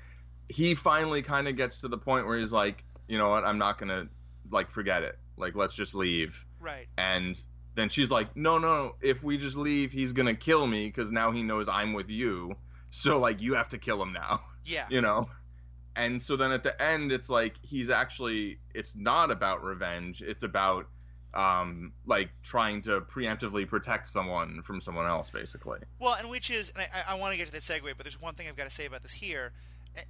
[0.48, 3.44] he finally kind of gets to the point where he's like you know what?
[3.44, 4.08] I'm not gonna
[4.50, 5.18] like forget it.
[5.36, 6.44] Like let's just leave.
[6.60, 7.40] Right, and
[7.78, 11.30] then she's like no no if we just leave he's gonna kill me because now
[11.30, 12.54] he knows i'm with you.
[12.90, 14.40] So like you have to kill him now.
[14.64, 15.26] Yeah, you know?
[15.96, 20.20] And so then at the end it's like he's actually it's not about revenge.
[20.20, 20.86] It's about
[21.32, 25.78] um like trying to preemptively protect someone from someone else basically.
[25.98, 28.20] Well, and which is, and I, I want to get to the segue, but there's
[28.20, 29.52] one thing I've got to say about this here.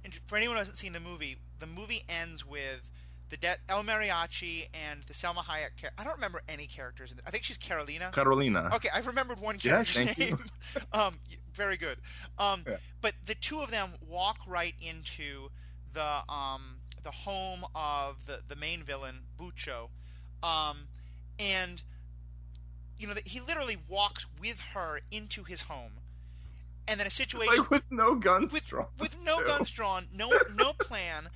[0.03, 2.89] And for anyone who hasn't seen the movie, the movie ends with
[3.29, 5.75] the de- El Mariachi and the Salma Hayek.
[5.77, 7.11] Char- I don't remember any characters.
[7.11, 8.11] In the- I think she's Carolina.
[8.13, 10.39] carolina Okay, I've remembered one character's thank you.
[10.93, 11.19] um,
[11.53, 11.97] very good.
[12.37, 12.77] Um, Yeah.
[13.01, 15.49] But the two of them walk right into
[15.93, 19.89] the um, the home of the, the main villain, Bucho,
[20.43, 20.87] um,
[21.39, 21.81] and
[22.97, 25.93] you know that he literally walks with her into his home,
[26.87, 29.45] and then a situation like with no guns with drawn with no too.
[29.47, 31.29] guns drawn, no no plan,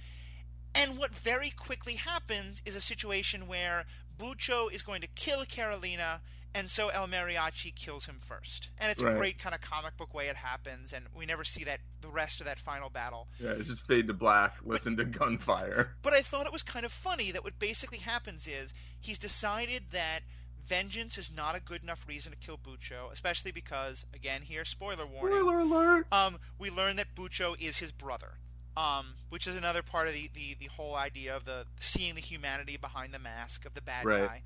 [0.76, 3.86] and what very quickly happens is a situation where
[4.18, 6.22] Bucho is going to kill Carolina,
[6.56, 10.14] and so El Mariachi kills him first, and it's a great kind of comic book
[10.14, 13.28] way it happens, and we never see that the rest of that final battle.
[13.40, 15.96] yeah it's just fade to black listen to gunfire.
[16.02, 19.86] But I thought it was kind of funny that what basically happens is he's decided
[19.92, 20.22] that
[20.66, 25.06] vengeance is not a good enough reason to kill Bucho, especially because, again, here spoiler
[25.06, 25.40] warning.
[25.40, 26.08] spoiler alert!
[26.12, 28.36] Um, we learn that Bucho is his brother,
[28.76, 32.22] um, which is another part of the, the, the whole idea of the seeing the
[32.22, 34.28] humanity behind the mask of the bad Right.
[34.28, 34.42] guy.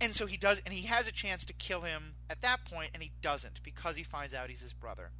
[0.00, 2.90] And so he does, and he has a chance to kill him at that point,
[2.94, 5.10] and he doesn't because he finds out he's his brother.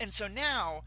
[0.00, 0.84] And so now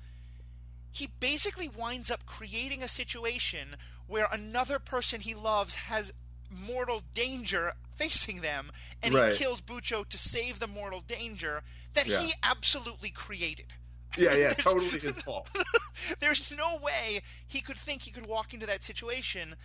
[0.92, 3.76] he basically winds up creating a situation
[4.08, 6.12] where another person he loves has
[6.50, 8.72] mortal danger facing them,
[9.04, 9.32] and Right.
[9.32, 11.64] he kills Bucho to save the mortal danger
[11.94, 12.22] that Yeah.
[12.24, 13.68] he absolutely created.
[14.18, 15.48] Yeah yeah totally his fault.
[16.20, 19.56] There's no way he could think he could walk into that situation,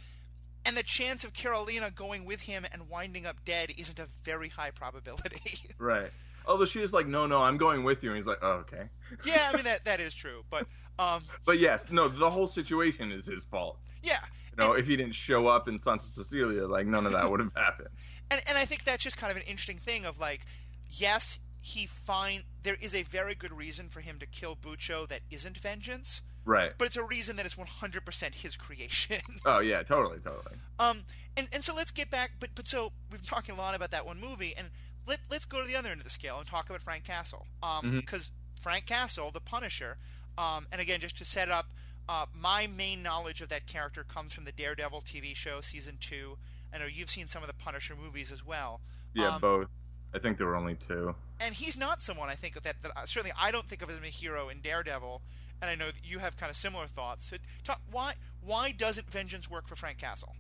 [0.65, 4.49] and the chance of Carolina going with him and winding up dead isn't a very
[4.49, 5.61] high probability.
[5.79, 6.11] right.
[6.47, 8.89] Although she is like no no i'm going with you and he's like oh okay.
[9.25, 10.67] Yeah, I mean that that is true, but
[10.99, 13.79] um, but yes no the whole situation is his fault.
[14.03, 14.19] Yeah,
[14.53, 17.41] you know if he didn't show up in santa cecilia like none of that would
[17.41, 17.89] have happened.
[18.31, 20.43] And and I think that's just kind of an interesting thing of like,
[20.91, 25.21] yes, he find there is a very good reason for him to kill Bucho that
[25.33, 29.21] isn't vengeance, right but it's a reason that is 100% his creation.
[29.47, 31.03] oh yeah totally totally Um,
[31.37, 33.91] and, and so let's get back, but but so we've been talking a lot about
[33.91, 34.71] that one movie, and
[35.09, 37.47] let let's go to the other end of the scale and talk about Frank Castle.
[37.63, 39.99] Um, because Frank Castle, the Punisher,
[40.39, 41.67] um, and again just to set up,
[42.09, 46.39] uh, my main knowledge of that character comes from the Daredevil TV show season two.
[46.73, 48.81] I know you've seen some of the Punisher movies as well.
[49.15, 49.69] Yeah, Um, both.
[50.17, 51.15] I think there were only two.
[51.41, 53.99] and he's not someone I think that that uh, certainly I don't think of as
[53.99, 55.21] a hero in Daredevil,
[55.61, 57.29] and I know that you have kind of similar thoughts.
[57.29, 60.35] So talk, why why doesn't vengeance work for Frank Castle?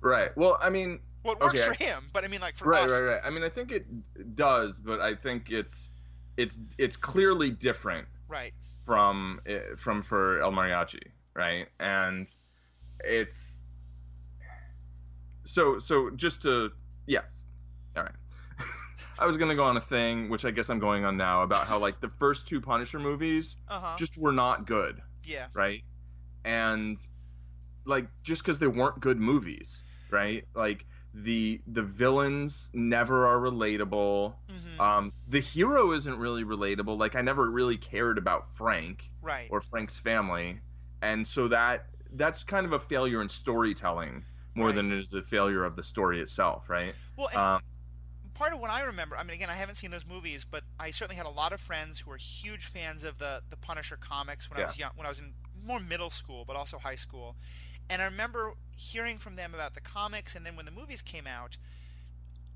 [0.00, 0.34] Right.
[0.36, 1.76] Well, I mean, Well, it works Okay.
[1.76, 3.20] for him, but I mean, like for right, us, right, right.
[3.22, 3.84] I mean, I think it
[4.36, 5.90] does, but I think it's
[6.38, 8.52] it's it's clearly different right?
[8.86, 11.02] from eh, from for El Mariachi,
[11.34, 11.66] right?
[11.78, 12.26] And
[13.04, 13.60] it's
[15.44, 16.70] so so just to
[17.06, 17.44] yes,
[17.96, 18.12] all right.
[19.18, 21.66] I was gonna go on a thing, which I guess I'm going on now, about
[21.66, 23.96] how like the first two Punisher movies Uh huh.
[23.98, 25.00] just were not good.
[25.24, 25.46] Yeah.
[25.54, 25.82] right?
[26.44, 26.98] And
[27.86, 30.44] like just because they weren't good movies, right?
[30.54, 34.34] Like the the villains never are relatable.
[34.48, 36.98] hmm Um, the hero isn't really relatable.
[36.98, 39.46] Like I never really cared about Frank right.
[39.50, 40.60] or Frank's family,
[41.02, 44.24] and so that that's kind of a failure in storytelling
[44.54, 44.76] more Right.
[44.76, 46.94] than it is a failure of the story itself, right?
[47.16, 47.60] well, and Um,
[48.34, 50.90] part of what I remember, I mean, again, I haven't seen those movies, but I
[50.90, 54.50] certainly had a lot of friends who were huge fans of the the Punisher comics
[54.50, 57.36] when I was young, when I was in more middle school, but also high school.
[57.88, 61.26] And I remember hearing from them about the comics, and then when the movies came
[61.26, 61.56] out,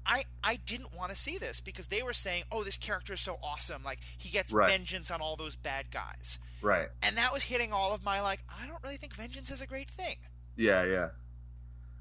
[0.07, 3.21] I I didn't want to see this because they were saying, "Oh, this character is
[3.21, 3.83] so awesome!
[3.85, 4.71] Like he gets Right.
[4.71, 6.89] vengeance on all those bad guys," Right.
[7.03, 8.43] and that was hitting all of my like.
[8.49, 10.17] I don't really think vengeance is a great thing.
[10.57, 11.09] Yeah, yeah.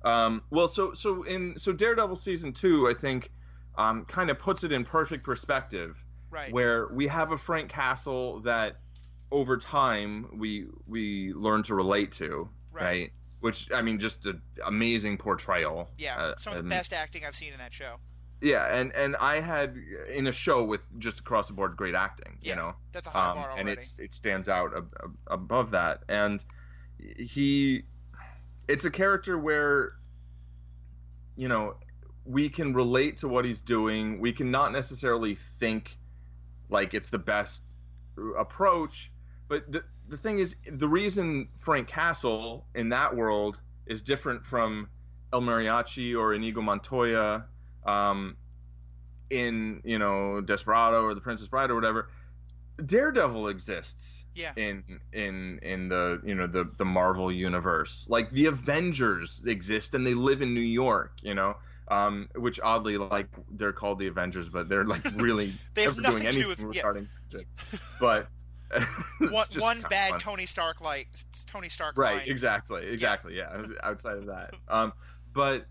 [0.03, 3.29] Um, well, so so in so Daredevil season two, I think,
[3.77, 6.51] um, kind of puts it in perfect perspective, Right.
[6.51, 8.77] where we have a Frank Castle that,
[9.31, 12.83] over time, we we learn to relate to, Right.
[12.83, 13.11] right?
[13.39, 15.89] Which I mean, just an amazing portrayal.
[15.97, 16.17] yeah.
[16.17, 17.97] uh, some of the best acting I've seen in that show.
[18.41, 19.75] Yeah, and and I had
[20.13, 22.75] in a show with just across the board great acting, Yeah, you know.
[22.91, 23.59] That's a high um, bar already.
[23.61, 26.43] and it's it stands out ab- ab- above that and
[27.17, 27.83] he
[28.67, 29.93] it's a character where
[31.35, 31.75] you know
[32.27, 35.97] we can relate to what he's doing we can not necessarily think
[36.69, 37.63] like it's the best
[38.37, 39.11] approach
[39.47, 44.89] but the the thing is the reason Frank Castle in that world is different from
[45.33, 47.45] El Mariachi or Inigo Montoya
[47.85, 48.37] um,
[49.29, 52.09] in you know Desperado or The Princess Bride or whatever
[52.85, 54.51] Daredevil exists yeah.
[54.55, 58.05] in in in the you know the the Marvel universe.
[58.07, 61.57] Like the Avengers exist and they live in New York, you know.
[61.89, 66.19] Um, which oddly, like they're called the Avengers, but they're like really They have never
[66.19, 66.81] doing nothing to do anything with- yeah.
[66.81, 67.47] regarding magic.
[67.99, 68.27] But
[69.31, 70.19] One, one bad fun.
[70.19, 71.07] Tony Stark like
[71.45, 72.27] Tony Stark right line.
[72.27, 73.63] exactly exactly yeah.
[73.81, 74.91] outside of that um
[75.31, 75.67] but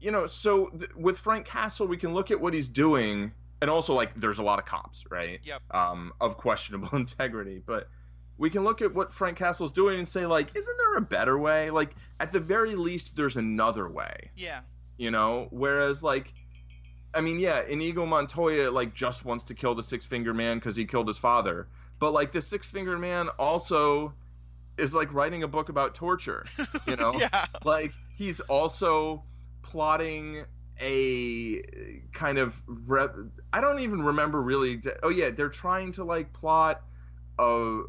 [0.00, 3.70] you know so th- with frank castle we can look at what he's doing and
[3.70, 5.62] also like there's a lot of cops right Yep.
[5.74, 7.88] um of questionable integrity but
[8.38, 11.38] we can look at what frank castle's doing and say like isn't there a better
[11.38, 11.70] way?
[11.70, 14.30] Like at the very least there's another way.
[14.36, 14.60] Yeah.
[14.98, 15.48] you know?
[15.50, 16.32] Whereas like
[17.14, 20.76] i mean yeah inigo montoya like just wants to kill the six finger man because
[20.76, 21.68] he killed his father.
[21.98, 24.12] But like the six finger man also
[24.76, 26.44] is like writing a book about torture
[26.86, 27.14] you know?
[27.14, 27.46] Yeah.
[27.64, 29.22] like he's also
[29.62, 30.44] plotting
[30.78, 31.62] a
[32.12, 33.16] kind of rep-
[33.54, 36.82] i don't even remember really oh yeah they're trying to like plot
[37.38, 37.86] They're-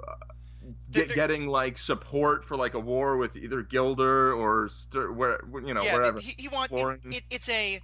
[0.92, 5.74] get, getting like support for like a war with either Guilder or Stir- where you
[5.74, 5.96] know yeah.
[5.96, 7.02] wherever He, he want Exploring.
[7.06, 7.82] it, it, it's a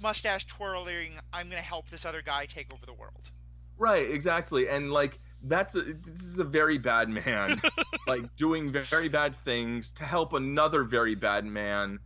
[0.00, 1.12] mustache twirling.
[1.32, 3.30] I'm going to help this other guy take over the world.
[3.76, 4.68] Right, exactly.
[4.68, 7.60] And like that's a, this is a very bad man
[8.06, 11.98] like doing very bad things to help another very bad man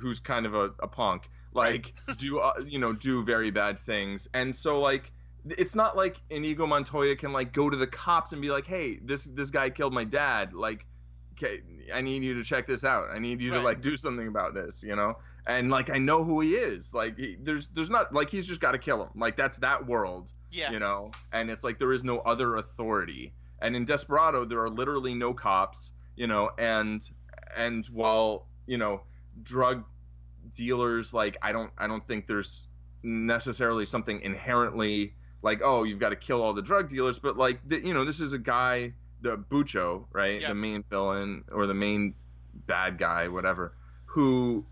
[0.00, 4.28] who's kind of a, a punk like do uh, you know do very bad things.
[4.34, 5.10] And so like
[5.58, 8.98] it's not like Inigo Montoya can like go to the cops and be like, "Hey,
[9.02, 10.86] this this guy killed my dad." Like
[11.34, 11.60] okay,
[11.92, 13.08] I need you to check this out.
[13.12, 13.58] I need you Right.
[13.58, 15.18] to like do something about this, you know?
[15.46, 16.94] And like I know who he is.
[16.94, 19.10] Like he, there's there's not like he's just got to kill him.
[19.14, 20.70] Like that's that world Yeah.
[20.72, 24.70] you know and it's like there is no other authority and in desperado there are
[24.70, 27.10] literally no cops you know and
[27.56, 29.02] and while you know
[29.42, 29.84] drug
[30.54, 32.68] dealers like i don't i don't think there's
[33.02, 35.14] necessarily something inherently
[35.46, 38.04] like oh you've got to kill all the drug dealers but like the, you know
[38.04, 40.42] this is a guy the bucho right?
[40.42, 40.48] Yeah.
[40.48, 42.14] the main villain or the main
[42.66, 43.72] bad guy whatever
[44.04, 44.64] who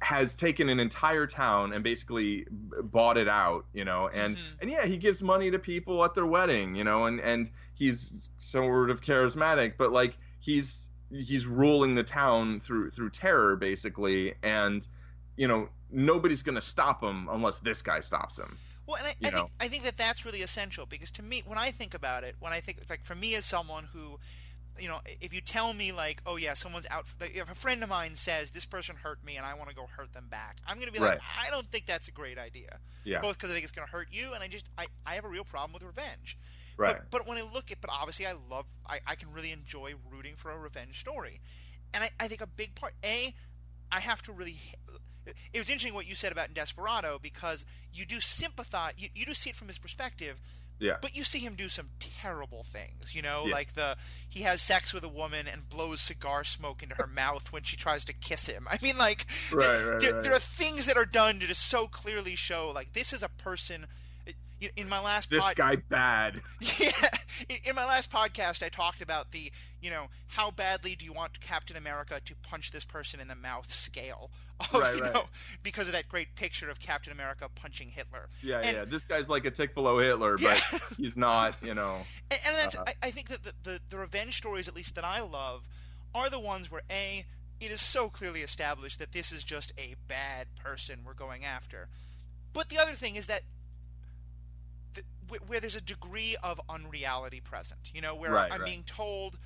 [0.00, 4.08] has taken an entire town and basically bought it out you know?
[4.12, 4.60] And Mhm.
[4.62, 7.04] and yeah he gives money to people at their wedding you know?
[7.06, 13.10] And and he's sort of charismatic but like he's he's ruling the town through through
[13.10, 14.34] terror basically.
[14.42, 14.86] And
[15.36, 18.56] you know nobody's gonna stop him unless this guy stops him
[18.92, 21.58] Well, and I, I think I think that that's really essential because to me, when
[21.58, 24.18] I think about it, when I think it's like for me as someone who,
[24.78, 27.82] you know, if you tell me like, oh yeah, someone's out, like, if a friend
[27.82, 30.58] of mine says this person hurt me and I want to go hurt them back,
[30.66, 31.20] I'm gonna be like, Right.
[31.46, 32.78] I don't think that's a great idea.
[33.04, 35.24] yeah Both because I think it's gonna hurt you, and I just I, I have
[35.24, 36.36] a real problem with revenge.
[36.76, 39.52] right But, but when I look at, but obviously I love, I, I can really
[39.52, 41.40] enjoy rooting for a revenge story.
[41.94, 43.34] And I, I think a big part, A,
[43.90, 44.56] I have to really.
[45.26, 49.34] It was interesting what you said about Desperado because you do sympathize, you, you do
[49.34, 50.40] see it from his perspective,
[50.80, 53.14] yeah but you see him do some terrible things.
[53.14, 53.52] You know, Yeah.
[53.52, 53.96] like the
[54.28, 57.76] he has sex with a woman and blows cigar smoke into her mouth when she
[57.76, 58.66] tries to kiss him.
[58.70, 60.22] I mean, like Right, there, right, there, right.
[60.24, 63.28] there are things that are done to just so clearly show like this is a
[63.28, 63.86] person.
[64.76, 66.40] In my last this pod- guy bad
[66.78, 66.90] yeah,
[67.64, 71.40] in, my last podcast, I talked about the, you know, how badly do you want
[71.40, 75.14] Captain America to punch this person in the mouth scale, of, Right, you right.
[75.14, 75.24] know,
[75.62, 78.28] because of that great picture of Captain America punching Hitler.
[78.42, 80.62] yeah And- yeah this guy's like a tick below hitler but
[80.96, 81.96] he's not you know
[82.30, 82.84] And, and that's, Uh-huh.
[83.02, 85.68] I, I think that the, the, the revenge stories, at least that I love,
[86.14, 87.24] are the ones where a
[87.60, 91.88] it is so clearly established that this is just a bad person we're going after.
[92.52, 93.42] But the other thing is that
[95.46, 98.66] where there's a degree of unreality present, you know, where Right, I'm right.
[98.68, 99.38] being told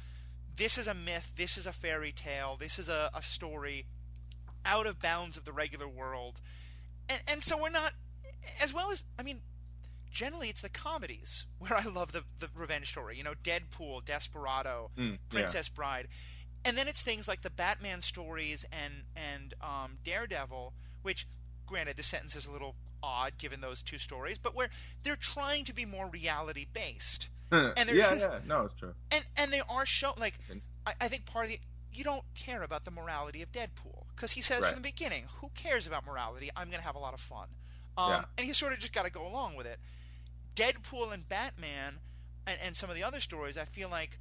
[0.57, 3.87] this is a myth, this is a fairy tale, this is a, a story
[4.64, 6.40] out of bounds of the regular world.
[7.09, 7.92] And, and so we're not,
[8.62, 9.40] as well as, I mean,
[10.11, 13.16] generally it's the comedies where I love the, the revenge story.
[13.16, 16.09] You know, Deadpool, Desperado, Mm, Princess Bride.
[16.64, 20.72] And then it's things like the Batman stories and, and um, Daredevil,
[21.03, 21.29] which,
[21.64, 24.69] granted, the sentence is a little odd given those two stories, but where
[25.03, 27.29] they're trying to be more reality based.
[27.51, 28.95] and they're- yeah, yeah, no, it's true.
[29.11, 30.39] And and they are show like
[30.87, 31.61] I, I think part of the
[31.93, 34.73] you don't care about the morality of Deadpool because he says Right.
[34.75, 36.51] from the beginning, "Who cares about morality?
[36.57, 37.49] I'm going to have a lot of fun,"
[37.97, 38.25] um, Yeah.
[38.37, 39.79] and you sort of just got to go along with it.
[40.55, 42.01] Deadpool and Batman
[42.47, 44.19] and, and some of the other stories, I feel like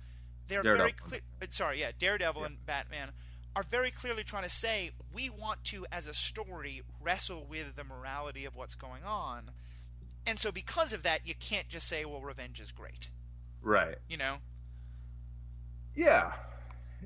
[0.47, 1.21] they're very clear.
[1.49, 2.47] Sorry, yeah, Daredevil Yeah.
[2.47, 3.11] and Batman
[3.55, 7.83] are very clearly trying to say we want to, as a story, wrestle with the
[7.83, 9.51] morality of what's going on.
[10.27, 13.09] And so, because of that, you can't just say, "Well, revenge is great,"
[13.61, 13.97] Right.
[14.09, 14.37] you know?
[15.95, 16.33] Yeah.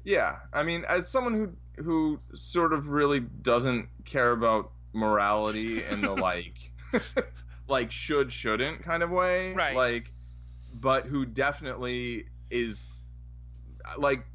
[0.04, 0.38] Yeah.
[0.54, 6.12] I mean, as someone who who sort of really doesn't care about morality in the
[6.14, 6.72] like
[7.68, 9.76] like should shouldn't kind of way, Right.
[9.76, 10.12] like
[10.74, 13.04] but who definitely is
[13.98, 14.26] like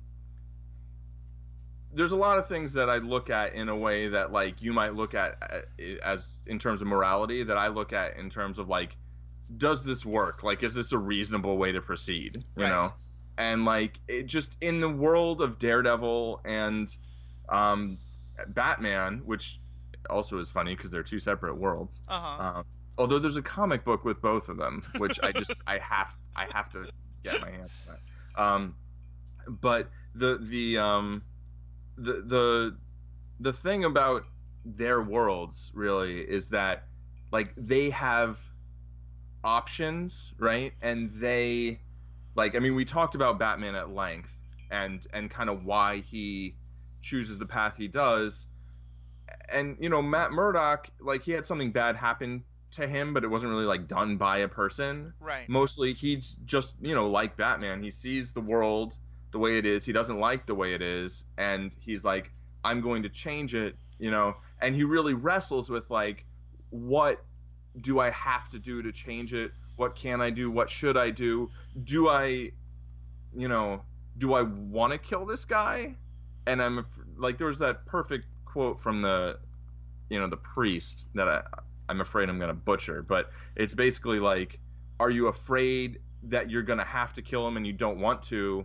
[1.94, 4.72] there's a lot of things that I look at in a way that like you
[4.72, 8.58] might look at uh, as in terms of morality that I look at in terms
[8.58, 8.96] of like
[9.56, 10.42] does this work?
[10.42, 12.70] Like is this a reasonable way to proceed, you Right.
[12.70, 12.92] know?
[13.38, 16.88] And like it just in the world of Daredevil and
[17.48, 17.98] um
[18.48, 19.60] Batman, which
[20.10, 22.00] also is funny because they're two separate worlds.
[22.08, 22.42] Uh huh.
[22.58, 22.64] Um,
[22.98, 26.46] although there's a comic book with both of them, which I just I have I
[26.52, 26.86] have to
[27.22, 27.94] get my hands on.
[28.36, 28.42] That.
[28.42, 28.74] Um,
[29.60, 31.22] but the the um
[31.96, 32.76] the the
[33.40, 34.24] the thing about
[34.64, 36.84] their worlds really is that
[37.32, 38.38] like they have
[39.42, 40.72] options, right?
[40.82, 41.80] And they
[42.34, 44.32] like I mean we talked about Batman at length
[44.70, 46.56] and and kind of why he
[47.02, 48.46] chooses the path he does.
[49.48, 53.28] And you know, Matt Murdock, like he had something bad happen to him, but it
[53.28, 55.12] wasn't really like done by a person.
[55.20, 55.48] Right.
[55.48, 57.82] Mostly he's just, you know, like Batman.
[57.82, 58.98] He sees the world
[59.34, 59.84] the way it is.
[59.84, 62.30] He doesn't like the way it is, and he's like,
[62.64, 64.36] I'm going to change it, you know.
[64.60, 66.24] And he really wrestles with like,
[66.70, 67.24] what
[67.80, 69.50] do I have to do to change it?
[69.76, 70.52] What can I do?
[70.52, 71.50] What should I do?
[71.82, 72.52] Do I,
[73.36, 73.82] you know,
[74.18, 75.96] do I want to kill this guy?
[76.46, 79.40] And I'm like, there was that perfect quote from the,
[80.10, 81.42] you know, the priest that I,
[81.88, 84.60] I'm afraid I'm gonna butcher, but it's basically like,
[85.00, 88.64] are you afraid that you're gonna have to kill him and you don't want to,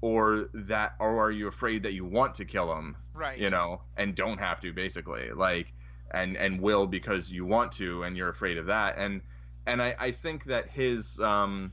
[0.00, 3.38] or that, or are you afraid that you want to kill him Right.
[3.38, 5.72] you know, and don't have to basically, like,
[6.10, 9.20] and and will because you want to, and you're afraid of that, and
[9.66, 11.72] and I I think that his um,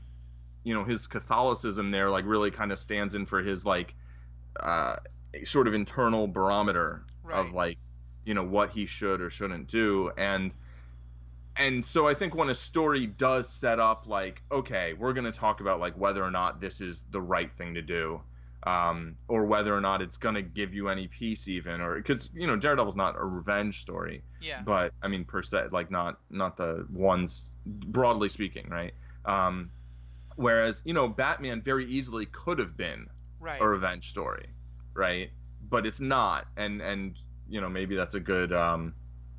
[0.64, 3.94] you know, his Catholicism there like really kind of stands in for his like,
[4.60, 4.96] uh,
[5.44, 7.46] sort of internal barometer Right.
[7.46, 7.78] of like,
[8.24, 10.54] you know, what he should or shouldn't do, and
[11.58, 15.32] and so I think when a story does set up like, okay, we're going to
[15.32, 18.20] talk about like whether or not this is the right thing to do,
[18.64, 22.30] um, or whether or not it's going to give you any peace, even, or because
[22.34, 24.62] you know Daredevil's not a revenge story, Yeah.
[24.62, 28.94] but I mean per se, like not not the ones broadly speaking, right?
[29.24, 29.70] Um,
[30.36, 33.08] whereas you know Batman very easily could have been
[33.40, 33.60] Right.
[33.60, 34.46] a revenge story,
[34.94, 35.30] right?
[35.70, 38.94] But it's not, and and you know maybe that's a good um,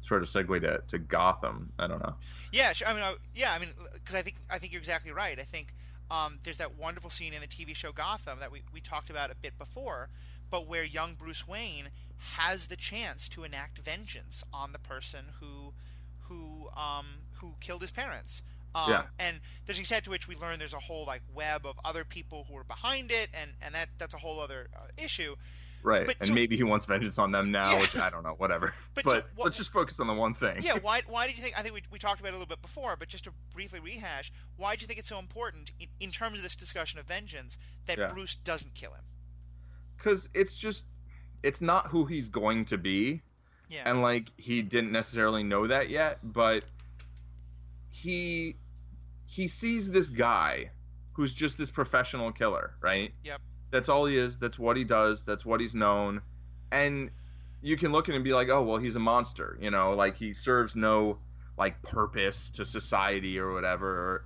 [0.10, 1.72] sort of segue to, to Gotham.
[1.80, 2.16] I don't know.
[2.52, 2.88] Yeah, sure.
[2.88, 5.40] I mean, uh, yeah, I mean, because I think I think you're exactly right.
[5.40, 5.74] I think
[6.12, 9.32] um, there's that wonderful scene in the TV show Gotham that we, we talked about
[9.32, 10.10] a bit before,
[10.50, 11.90] but where young Bruce Wayne
[12.38, 15.74] has the chance to enact vengeance on the person who
[16.28, 18.42] who um, who killed his parents.
[18.76, 19.04] Um, Yeah.
[19.20, 22.04] And there's an extent to which we learn there's a whole like web of other
[22.04, 25.36] people who are behind it, and and that that's a whole other uh, issue.
[25.82, 27.80] Right, But and so- maybe he wants vengeance on them now, Yeah.
[27.82, 28.74] which I don't know, whatever.
[28.96, 30.58] But But, so let's just focus on the one thing.
[30.62, 31.58] Yeah, why, why did you think?
[31.58, 33.80] I think we, we talked about it a little bit before, but just to briefly
[33.80, 37.06] rehash, why do you think it's so important in, in terms of this discussion of
[37.06, 38.08] vengeance that Yeah.
[38.08, 39.04] Bruce doesn't kill him?
[39.98, 40.86] because it's just
[41.44, 43.22] it's not who he's going to be,
[43.70, 46.64] Yeah, and like he didn't necessarily know that yet, but
[47.90, 48.56] he
[49.28, 50.72] he sees this guy
[51.14, 53.14] who's just this professional killer, right?
[53.24, 53.42] Yep.
[53.72, 54.40] That's all he is.
[54.40, 55.24] That's what he does.
[55.24, 56.22] That's what he's known,
[56.72, 57.12] and
[57.62, 59.94] you can look at him and be like, oh well, he's a monster, you know,
[59.94, 61.20] like he serves no
[61.58, 64.26] like purpose to society or whatever.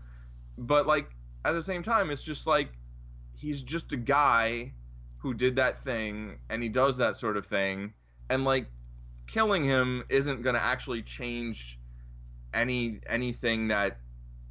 [0.57, 1.09] But like
[1.45, 2.69] at the same time, it's just like
[3.35, 4.71] he's just a guy
[5.17, 7.93] who did that thing and he does that sort of thing
[8.29, 8.67] and like
[9.25, 11.79] killing him isn't going to actually change
[12.53, 13.97] any anything that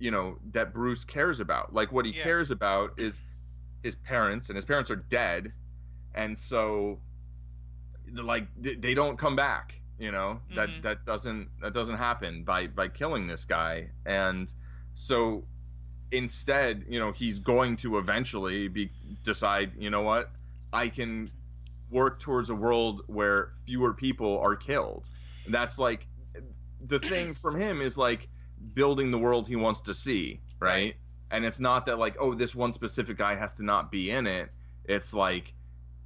[0.01, 2.25] you know that Bruce cares about like what he Yeah.
[2.25, 3.21] cares about is
[3.83, 5.53] his parents and his parents are dead.
[6.15, 7.01] And so
[8.15, 10.41] like they don't come back you know?
[10.57, 10.83] That Mhm.
[10.83, 13.91] that doesn't that doesn't happen by by killing this guy.
[14.05, 14.53] And
[14.95, 15.47] so
[16.11, 18.91] instead you know he's going to eventually be
[19.23, 20.33] decide you know what?
[20.73, 21.31] I can
[21.91, 25.09] work towards a world where fewer people are killed.
[25.49, 26.09] That's like
[26.87, 28.29] the thing from him is like
[28.75, 30.97] building the world he wants to see right, Right.
[31.33, 34.27] And it's not that like oh this one specific guy has to not be in
[34.27, 34.51] it
[34.85, 35.53] it's like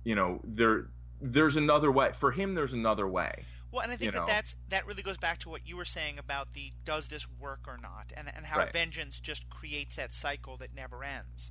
[0.05, 0.87] you know there
[1.21, 4.27] there's another way for him there's another way Well, and I think that know.
[4.27, 7.61] that's that really goes back to what you were saying about the does this work
[7.67, 8.73] or not, and and how Right.
[8.73, 11.51] vengeance just creates that cycle that never ends.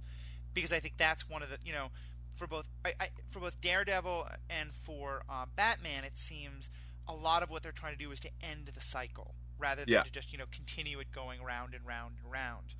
[0.53, 1.89] Because I think that's one of the you know,
[2.35, 6.69] for both I, I for both Daredevil and for uh, Batman, it seems
[7.07, 9.91] a lot of what they're trying to do is to end the cycle rather than
[9.93, 10.03] Yeah.
[10.03, 12.73] to just you know continue it going round and round and round.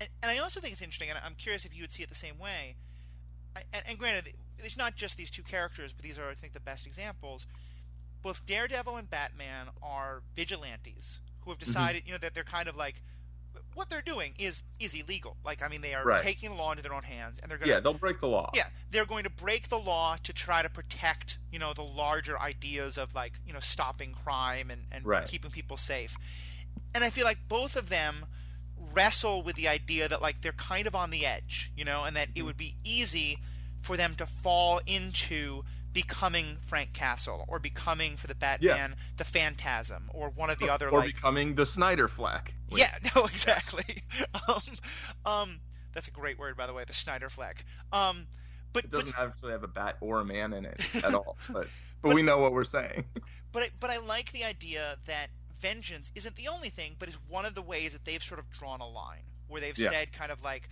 [0.00, 2.08] And, and I also think it's interesting, and I'm curious if you would see it
[2.08, 2.76] the same way.
[3.56, 6.52] I, and, and granted, it's not just these two characters, but these are I think
[6.52, 7.46] the best examples
[8.22, 11.66] both Daredevil and Batman are vigilantes who have mm-hmm.
[11.66, 13.02] decided, you know, that they're kind of like
[13.74, 15.36] what they're doing is is illegal.
[15.44, 16.22] Like, I mean, they are Right.
[16.22, 18.50] taking the law into their own hands, and they're going yeah they'll break the law
[18.54, 22.38] yeah, they're going to break the law to try to protect, you know, the larger
[22.38, 25.26] ideas of like, you know, stopping crime and, and Right.
[25.26, 26.16] keeping people safe.
[26.94, 28.26] And I feel like both of them
[28.94, 32.16] wrestle with the idea that like they're kind of on the edge, you know, and
[32.16, 32.38] that Mm-hmm.
[32.40, 33.38] it would be easy
[33.82, 35.62] for them to fall into
[35.92, 40.88] becoming Frank Castle or becoming for the Batman the Phantasm or one of the other
[40.90, 44.02] or like becoming the snyder flack which- yeah, no, exactly.
[44.48, 44.60] um,
[45.24, 45.60] um,
[45.92, 47.62] that's a great word, by the way, the Snyder flag.
[47.92, 48.26] Um,
[48.72, 51.66] but it doesn't actually have a bat or a man in it at all but
[52.02, 53.04] but we know what we're saying
[53.52, 55.28] but I, but I like the idea that
[55.60, 58.50] vengeance isn't the only thing, but is one of the ways that they've sort of
[58.50, 59.90] drawn a line where they've Yeah.
[59.90, 60.68] said kind of like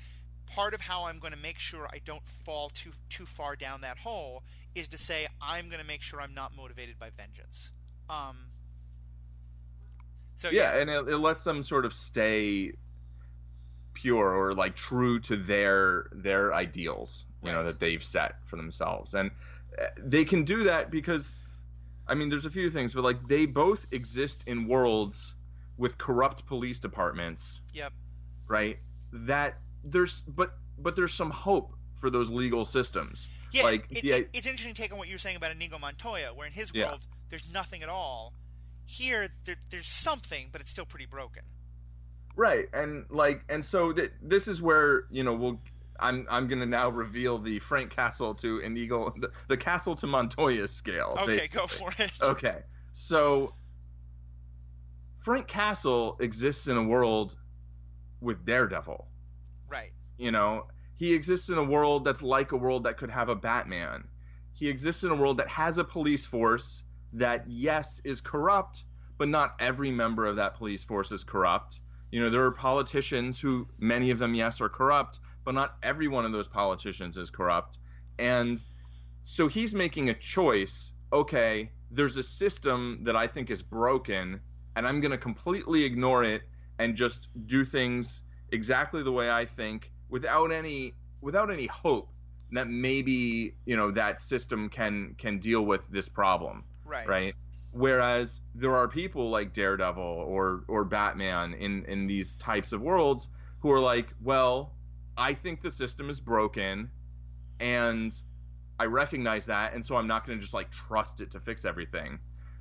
[0.47, 3.81] part of how I'm going to make sure I don't fall too too far down
[3.81, 4.43] that hole
[4.75, 7.73] is to say I'm going to make sure I'm not motivated by vengeance.
[8.09, 8.37] Um,
[10.37, 12.73] so yeah, yeah, and it, it lets them sort of stay
[13.95, 19.15] pure or like true to their their ideals you know that they've set for themselves
[19.15, 19.31] and
[19.81, 21.35] uh, they can do that because
[22.09, 25.35] i mean there's a few things but like they both exist in worlds
[25.79, 27.93] with corrupt police departments yep,
[28.49, 28.79] right
[29.13, 33.63] that there's but but there's some hope for those legal systems yeah.
[33.63, 36.35] like it, the- it- it's interesting take on what you were saying about Inigo Montoya,
[36.35, 36.89] where in his Yeah.
[36.89, 37.01] world
[37.31, 38.35] there's nothing at all.
[38.85, 41.43] Here, there, there's something, but it's still pretty broken.
[42.37, 45.59] right and like and so th- this is where you know we'll
[46.01, 50.67] i'm i'm gonna now reveal the frank castle to inigo the, the castle to montoya
[50.69, 52.13] scale Okay, go for it.
[52.23, 52.59] okay
[52.93, 53.55] so
[55.21, 57.37] frank castle exists in a world
[58.21, 59.07] with daredevil
[59.69, 59.93] Right.
[60.19, 63.35] you know he exists in a world that's like a world that could have a
[63.37, 64.05] batman
[64.53, 68.85] he exists in a world that has a police force that yes is corrupt
[69.19, 71.81] but not every member of that police force is corrupt
[72.13, 76.09] you know there are politicians who many of them yes are corrupt but not every
[76.09, 77.79] one of those politicians is corrupt
[78.19, 78.63] and
[79.23, 84.39] so he's making a choice okay there's a system that i think is broken
[84.75, 86.43] and i'm going to completely ignore it
[86.79, 88.23] and just do things
[88.53, 92.11] exactly the way i think without any without any hope
[92.53, 97.09] that maybe you know that system can can deal with this problem Right.
[97.09, 97.35] right
[97.73, 103.29] whereas there are people like daredevil or or batman in in these types of worlds
[103.61, 104.76] who are like well
[105.17, 106.91] i think the system is broken
[107.61, 108.23] and
[108.79, 111.65] i recognize that and so i'm not going to just like trust it to fix
[111.65, 112.19] everything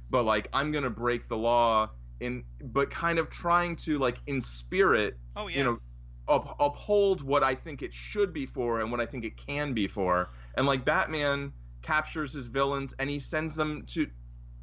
[0.09, 1.89] but like i'm going to break the law
[2.21, 5.57] in but kind of trying to like in spirit Oh yeah.
[5.57, 5.79] you know
[6.27, 9.73] up, uphold what I think it should be for and what I think it can
[9.73, 10.31] be for.
[10.55, 14.07] And like Batman captures his villains and he sends them to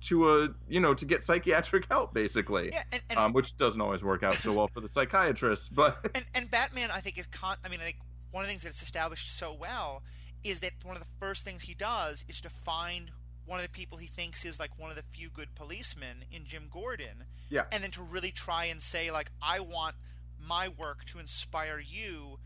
[0.03, 2.71] to a you know to get psychiatric help basically.
[2.73, 5.99] yeah, and, and, Um, which doesn't always work out so well for the psychiatrist, but
[6.15, 7.57] and and Batman, I think is con.
[7.65, 7.99] I mean, I think
[8.31, 10.03] one of the things that's established so well
[10.45, 13.13] is that one of the first things he does is to find
[13.45, 16.45] one of the people he thinks is like one of the few good policemen in
[16.45, 17.25] Jim Gordon.
[17.49, 17.65] Yeah.
[17.71, 19.97] And then to really try and say like, I want
[20.39, 22.39] my work to inspire you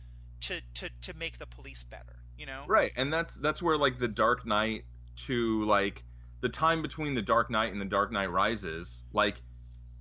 [0.43, 2.17] to to to make the police better.
[2.39, 2.65] You know.
[2.67, 4.85] right, and that's that's where like the Dark Knight
[5.25, 6.05] to like
[6.41, 9.41] the time between the Dark Knight and the Dark Knight Rises, like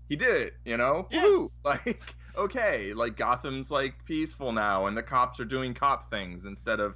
[0.10, 1.08] he did it, you know?
[1.12, 1.48] Yeah.
[1.64, 6.80] Like okay, like Gotham's like peaceful now and the cops are doing cop things instead
[6.80, 6.96] of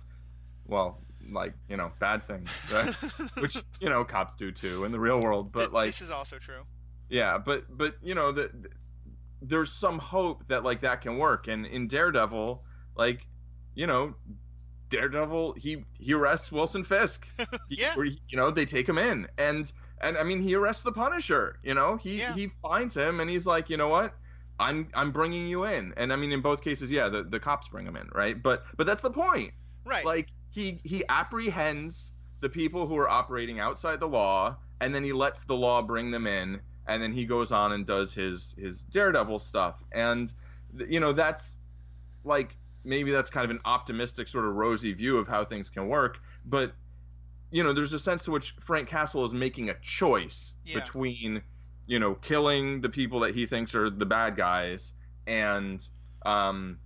[0.68, 2.52] well, like, you know, bad things.
[2.74, 2.94] right?
[3.42, 6.12] Which, you know, cops do too in the real world, but Th- like this is
[6.12, 6.62] also true.
[7.10, 8.52] yeah, but but you know that
[9.42, 12.64] there's some hope that like that can work and in Daredevil,
[12.96, 13.26] like,
[13.74, 14.14] you know,
[14.90, 17.28] Daredevil he he arrests Wilson Fisk.
[17.70, 17.94] He, Yeah.
[17.96, 19.72] or, you know they take him in and
[20.02, 21.60] and I mean he arrests the Punisher.
[21.64, 22.34] You know he Yeah.
[22.34, 24.16] he finds him and he's like you know what.
[24.62, 27.70] I'm I'm bringing you in, and I mean in both cases, yeah, the, the cops
[27.70, 28.42] bring him in, right?
[28.44, 29.54] But but that's the point.
[29.86, 30.04] right.
[30.04, 32.12] Like he he apprehends
[32.42, 36.12] the people who are operating outside the law, and then he lets the law bring
[36.12, 40.34] them in, and then he goes on and does his his Daredevil stuff, and
[40.90, 41.58] you know that's
[42.26, 42.58] like
[42.90, 46.20] maybe that's kind of an optimistic sort of rosy view of how things can work,
[46.46, 46.74] but
[47.52, 50.80] you know there's a sense to which Frank Castle is making a choice Yeah.
[50.80, 51.42] between
[51.88, 54.94] you know killing the people that he thinks are the bad guys
[55.28, 55.86] and
[56.26, 56.78] um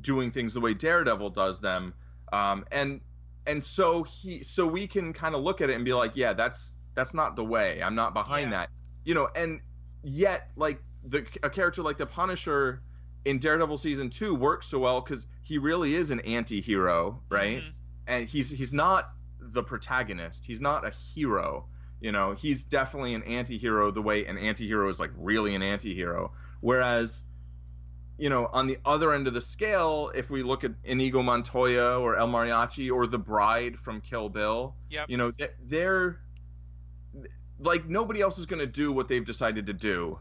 [0.00, 1.92] doing things the way Daredevil does them.
[2.32, 3.00] Um, and
[3.46, 6.32] and so he so we can kind of look at it and be like, yeah,
[6.32, 7.82] that's that's not the way.
[7.82, 8.58] I'm not behind Yeah.
[8.58, 8.70] that.
[9.04, 9.60] You know, and
[10.02, 12.82] yet like the a character like the Punisher
[13.24, 17.58] in Daredevil season 2 works so well cuz he really is an anti-hero, right?
[17.60, 17.72] Mhm.
[18.06, 19.10] And he's he's not
[19.40, 20.44] the protagonist.
[20.46, 21.66] He's not a hero.
[22.00, 26.32] You know, he's definitely an anti-hero the way an anti-hero is like really an anti-hero.
[26.60, 27.24] Whereas
[28.20, 32.00] you know, on the other end of the scale, if we look at Inigo Montoya
[32.00, 35.08] or El Mariachi or the Bride from Kill Bill, Yep.
[35.08, 36.20] you know, they- they're
[37.60, 40.18] like nobody else is going to do what they've decided to do.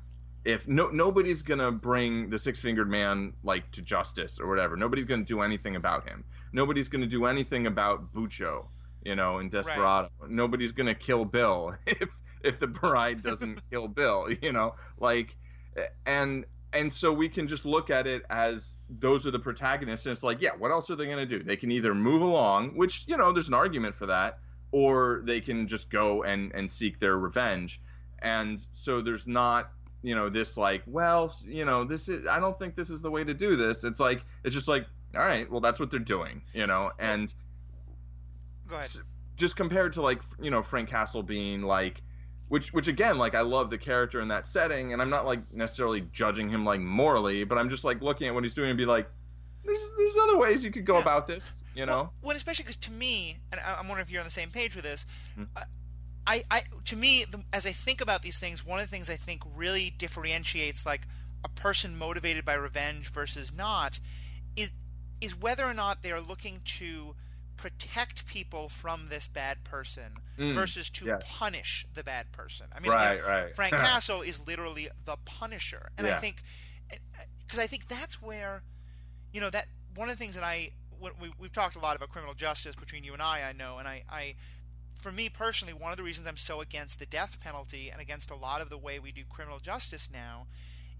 [0.47, 4.77] If no nobody's going to bring the six-fingered man like to justice or whatever.
[4.77, 6.23] Nobody's going to do anything about him.
[6.53, 8.67] Nobody's going to do anything about Bucho,
[9.03, 10.09] you know, in Desperado.
[10.29, 15.35] Nobody's going to kill Bill if if the bride doesn't kill Bill, you know, like
[16.05, 20.13] and and so we can just look at it as those are the protagonists and
[20.13, 22.75] it's like yeah what else are they going to do they can either move along
[22.75, 24.39] which you know there's an argument for that
[24.71, 27.79] or they can just go and and seek their revenge
[28.19, 29.71] and so there's not
[30.03, 33.09] you know this like well you know this is i don't think this is the
[33.09, 34.85] way to do this it's like it's just like
[35.15, 37.33] all right well that's what they're doing you know and
[38.67, 38.89] Go ahead.
[39.35, 42.01] just compared to like you know Frank Castle being like
[42.49, 45.39] which which again like I love the character in that setting and I'm not like
[45.53, 48.77] necessarily judging him like morally but I'm just like looking at what he's doing and
[48.77, 49.09] be like
[49.65, 51.01] there's there's other ways you could go Yeah.
[51.01, 54.11] about this you know Well, well especially because to me, and I- I'm wondering if
[54.11, 55.05] you're on the same page with this.
[55.35, 55.43] Hmm.
[55.55, 55.63] uh,
[56.27, 59.09] I, I, to me, the, as I think about these things, one of the things
[59.09, 61.07] I think really differentiates like
[61.43, 63.99] a person motivated by revenge versus not
[64.55, 64.71] is
[65.21, 67.15] is whether or not they are looking to
[67.55, 71.23] protect people from this bad person Mm, versus to yes.
[71.25, 72.67] punish the bad person.
[72.75, 76.43] I mean, right again, right Frank Castle is literally the Punisher, and I think
[77.39, 78.61] because I think that's where
[79.33, 79.65] you know that
[79.95, 83.03] one of the things that I we, we've talked a lot about criminal justice between
[83.03, 84.35] you and I, I know, and I, I
[84.97, 88.31] for me personally, one of the reasons I'm so against the death penalty and against
[88.31, 90.47] a lot of the way we do criminal justice now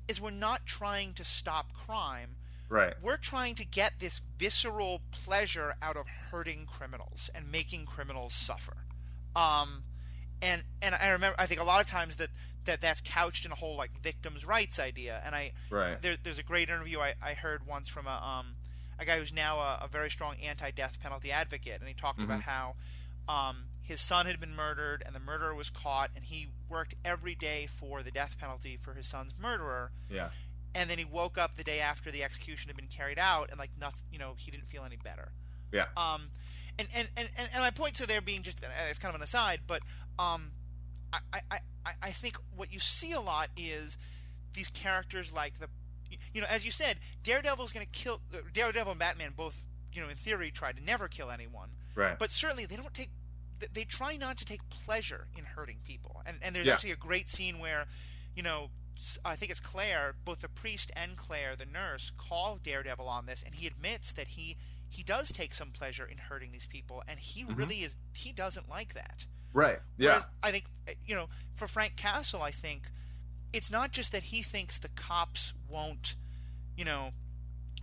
[0.08, 2.38] is we're not trying to stop crime.
[2.70, 8.34] right We're trying to get this visceral pleasure out of hurting criminals and making criminals
[8.34, 8.78] suffer.
[9.36, 9.84] Um,
[10.41, 12.30] and and I remember I think a lot of times that
[12.66, 15.22] that that's couched in a whole like victims' rights idea.
[15.26, 18.56] And I right there, there's a great interview I, I heard once from a um
[19.00, 22.41] a guy who's now a, a very strong anti-death penalty advocate, and he talked about
[22.41, 22.76] how
[23.28, 27.36] um his son had been murdered and the murderer was caught, and he worked every
[27.36, 30.30] day for the death penalty for his son's murderer, yeah.
[30.75, 33.57] And then he woke up the day after the execution had been carried out, and
[33.57, 35.32] like nothing, you know, he didn't feel any better.
[35.71, 35.86] yeah.
[35.95, 36.30] Um,
[36.78, 39.23] and and, and, and and my point to there being just it's kind of an
[39.23, 39.82] aside, but
[40.19, 40.51] um,
[41.13, 43.97] I, I, I, I think what you see a lot is
[44.53, 45.67] these characters like the,
[46.34, 49.63] you know, as you said, Daredevil's going to kill uh, Daredevil and Batman both,
[49.93, 53.10] you know, in theory try to never kill anyone, right but certainly they don't take.
[53.74, 56.74] They try not to take pleasure in hurting people, and and there's Yeah.
[56.74, 57.88] actually a great scene where,
[58.36, 58.70] you know,
[59.26, 63.41] I think it's Claire, both the priest and Claire, the nurse, call Daredevil on this,
[63.43, 64.58] and he admits that he
[64.89, 67.58] he does take some pleasure in hurting these people, and he Mhm.
[67.58, 69.26] really is he doesn't like that.
[69.54, 72.91] right yeah Whereas I think uh, you know, for Frank Castle, I think
[73.54, 76.16] it's not just that he thinks the cops won't,
[76.76, 77.14] you know,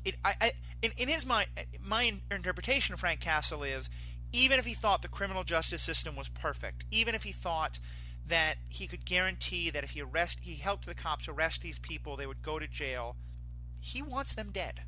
[0.05, 0.17] it.
[0.25, 0.53] I, I
[0.83, 1.49] in in his mind,
[1.83, 3.89] my interpretation of Frank Castle is
[4.33, 7.79] even if he thought the criminal justice system was perfect, even if he thought
[8.27, 12.17] that he could guarantee that if he arrest he helped the cops arrest these people,
[12.17, 13.17] they would go to jail.
[13.81, 14.81] He wants them dead.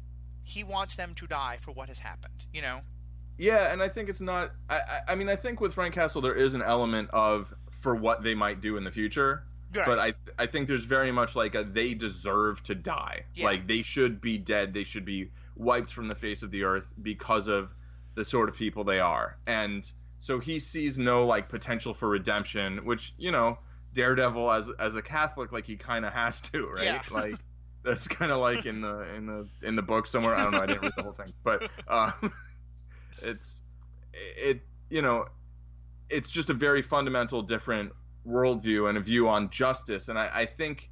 [0.43, 2.47] He wants them to die for what has happened.
[2.53, 2.81] You know.
[3.39, 4.53] Yeah, and I think it's not.
[4.71, 7.95] I, I, I mean, I think with Frank Castle there is an element of for
[7.95, 9.45] what they might do in the future,
[9.85, 13.25] But I I think there's very much like a they deserve to die.
[13.35, 13.47] Yeah.
[13.47, 14.73] Like they should be dead.
[14.75, 17.75] They should be wiped from the face of the earth because of
[18.15, 19.37] the sort of people they are.
[19.47, 23.59] And so he sees no like potential for redemption, which you know
[23.95, 26.85] Daredevil as as a Catholic like he kind of has to, right?
[26.85, 27.03] Yeah.
[27.11, 27.35] Like
[27.83, 30.35] that's kind of like in the in the in the book somewhere.
[30.35, 30.63] I don't know.
[30.63, 31.69] I didn't read the whole thing, but.
[31.89, 32.33] Um,
[33.23, 33.63] It's
[34.13, 35.27] it you know,
[36.09, 37.93] it's just a very fundamental different
[38.27, 40.91] worldview and a view on justice, and I, I think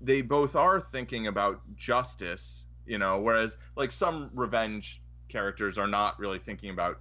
[0.00, 6.18] they both are thinking about justice, you know, whereas like some revenge characters are not
[6.18, 7.00] really thinking about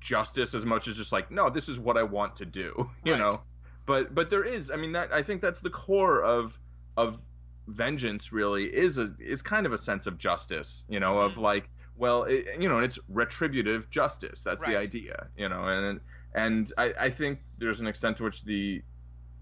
[0.00, 3.14] justice as much as just like, no, this is what I want to do, you
[3.14, 3.18] Right.
[3.18, 3.42] know.
[3.86, 6.58] But but there is, I mean, that I think that's the core of
[6.96, 7.20] of
[7.68, 8.32] vengeance.
[8.32, 12.24] Really, is a is kind of a sense of justice, you know, of like, well,
[12.24, 14.42] it, you know, and it's retributive justice.
[14.42, 16.00] That's the idea, you know, and
[16.34, 18.82] and I, I think there's an extent to which the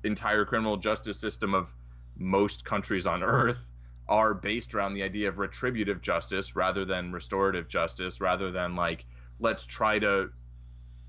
[0.05, 1.75] entire criminal justice system of
[2.17, 3.71] most countries on earth
[4.09, 9.07] are based around the idea of retributive justice rather than restorative justice rather than like
[9.41, 10.31] let's try to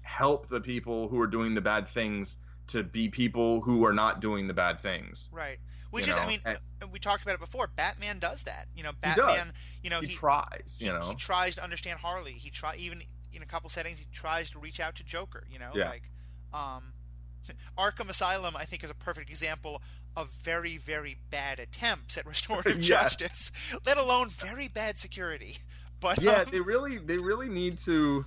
[0.02, 4.22] help the people who are doing the bad things to be people who are not
[4.22, 5.60] doing the bad things Right.
[5.92, 6.60] Which You is, I mean, and-
[6.92, 7.68] we talked about it before.
[7.68, 8.68] Batman does that.
[8.76, 8.92] You know.
[9.00, 9.54] Batman.
[9.82, 12.34] You know, he, he tries he, you know he tries to understand Harley.
[12.34, 13.02] He try even
[13.36, 15.44] in a couple settings he tries to reach out to Joker.
[15.52, 15.90] You know, Yeah.
[15.90, 16.10] like
[16.54, 16.94] um,
[17.78, 18.56] Arkham Asylum.
[18.56, 19.82] I think is a perfect example
[20.18, 23.02] of very very bad attempts at restorative Yeah.
[23.02, 23.52] justice,
[23.86, 25.58] let alone very bad security.
[26.00, 28.26] But yeah um, they really they really need to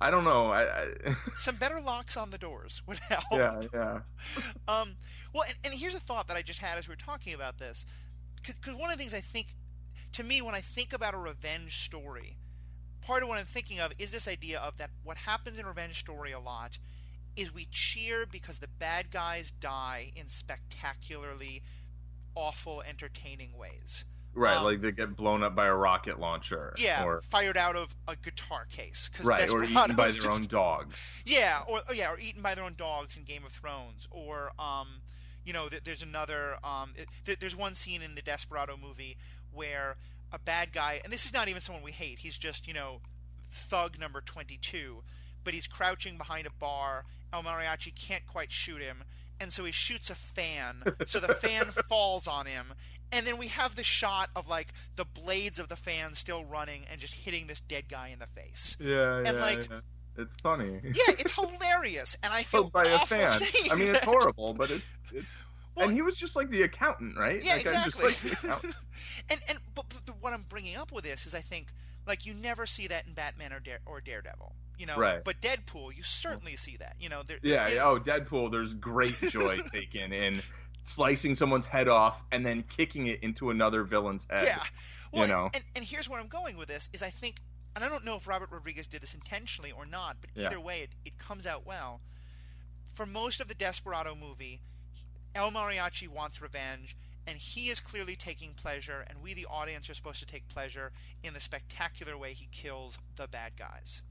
[0.00, 3.22] i don't know i, I some better locks on the doors would help.
[3.32, 4.00] yeah yeah
[4.66, 4.96] Um,
[5.32, 7.58] well, and, and here's a thought that I just had as we were talking about
[7.58, 7.86] this,
[8.44, 9.54] because one of the things I think,
[10.12, 12.36] to me, when I think about a revenge story,
[13.04, 15.98] part of what I'm thinking of is this idea of that what happens in revenge
[16.00, 16.78] story a lot
[17.36, 21.62] is we cheer because the bad guys die in spectacularly
[22.34, 24.04] awful, entertaining ways.
[24.32, 27.76] right Um, like they get blown up by a rocket launcher Yeah, or fired out
[27.76, 29.10] of a guitar case.
[29.22, 32.54] right or eaten by their just- own dogs Yeah, or oh, yeah, or eaten by
[32.54, 35.02] their own dogs in Game of Thrones, or um,
[35.44, 39.16] you know, there's another um, it, there's one scene in the Desperado movie
[39.52, 39.96] where
[40.32, 42.18] a bad guy, and this is not even someone we hate.
[42.20, 43.00] He's just you know,
[43.50, 45.02] thug number twenty-two,
[45.44, 47.04] but he's crouching behind a bar.
[47.32, 49.04] El Mariachi can't quite shoot him,
[49.40, 50.82] and so he shoots a fan.
[51.06, 52.74] so the fan falls on him.
[53.12, 56.82] And then we have the shot of like the blades of the fan still running
[56.90, 58.76] and just hitting this dead guy in the face.
[58.80, 59.80] yeah And, yeah, like- yeah.
[60.16, 63.40] it's funny Yeah, it's hilarious, and I feel killed by a awful fan.
[63.70, 65.26] I mean, it's horrible, but it's it's.
[65.76, 67.42] Well- and he was just like the accountant, right?
[67.42, 68.04] Yeah, like, exactly.
[68.48, 68.62] like
[69.30, 71.68] and and but, but the, what I'm bringing up with this is I think
[72.06, 74.96] like you never see that in Batman or Dare, or Daredevil, you know.
[74.96, 75.24] Right.
[75.24, 76.96] But Deadpool, you certainly see that.
[77.00, 77.84] You know, there, Yeah, there is- yeah.
[77.86, 78.50] Oh, Deadpool.
[78.50, 80.40] There's great joy taken in
[80.82, 84.44] slicing someone's head off and then kicking it into another villain's head.
[84.46, 84.62] yeah.
[85.12, 85.50] Well, know.
[85.54, 87.36] and, and here's where I'm going with this is I think,
[87.74, 90.46] and I don't know if Robert Rodriguez did this intentionally or not, but Yeah.
[90.48, 92.00] either way, it, it comes out well.
[92.92, 94.60] For most of the Desperado movie,
[95.34, 99.94] El Mariachi wants revenge, and he is clearly taking pleasure, and we, the audience, are
[99.94, 104.02] supposed to take pleasure in the spectacular way he kills the bad guys.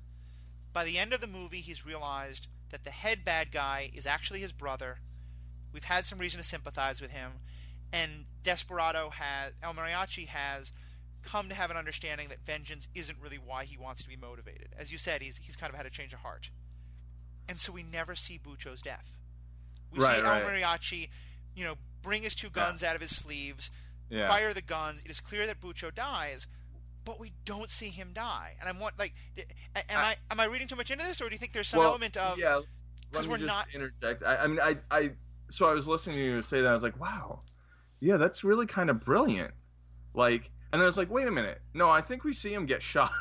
[0.73, 4.39] By the end of the movie, he's realized that the head bad guy is actually
[4.39, 4.97] his brother.
[5.71, 7.33] We've had some reason to sympathize with him,
[7.91, 10.73] and Desperado has El Mariachi has
[11.21, 14.69] come to have an understanding that vengeance isn't really why he wants to be motivated.
[14.77, 16.49] As you said, he's he's kind of had a change of heart,
[17.47, 19.17] and so we never see Bucho's death.
[19.93, 20.41] We Right, see right.
[20.41, 21.09] El Mariachi,
[21.55, 23.69] you know, bring his two guns out of his sleeves,
[24.09, 24.27] Yeah.
[24.27, 25.01] fire the guns.
[25.05, 26.47] It is clear that Bucho dies,
[27.05, 28.55] but we don't see him die.
[28.59, 31.33] And I'm what like, am I, am I reading too much into this, or do
[31.35, 32.55] you think there's some well, element of yeah.
[32.55, 32.65] 'cause
[33.13, 34.23] Let me we're just not- interject.
[34.23, 35.11] I, I mean, I, I.
[35.51, 36.69] So I was listening to you say that.
[36.69, 37.41] I was like, wow,
[37.99, 39.53] yeah, that's really kind of brilliant.
[40.15, 41.61] Like, and then I was like, wait a minute.
[41.75, 43.11] No, I think we see him get shot.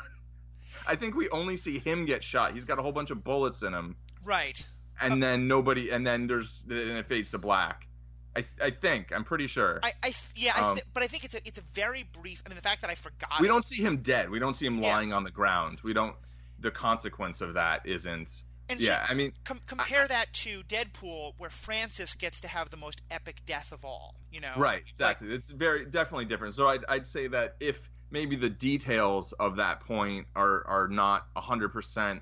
[0.87, 2.53] I think we only see him get shot.
[2.53, 3.95] He's got a whole bunch of bullets in him.
[4.23, 4.67] right?
[5.01, 7.87] And then nobody and then there's and it fades to black
[8.35, 11.23] i i think i'm pretty sure I, I yeah, I Um, th- but I think
[11.25, 12.41] it's a it's a very brief.
[12.45, 13.39] I mean, the fact that I forgot.
[13.39, 14.95] we it- don't see him dead we don't see him Yeah.
[14.95, 16.15] lying on the ground we don't
[16.59, 21.33] the consequence of that isn't And so yeah i mean com- compare that to Deadpool,
[21.37, 24.15] where Francis gets to have the most epic death of all.
[24.31, 28.35] You know, right exactly it's very definitely different so I'd, I'd say that if maybe
[28.35, 32.19] the details of that point are are not 100%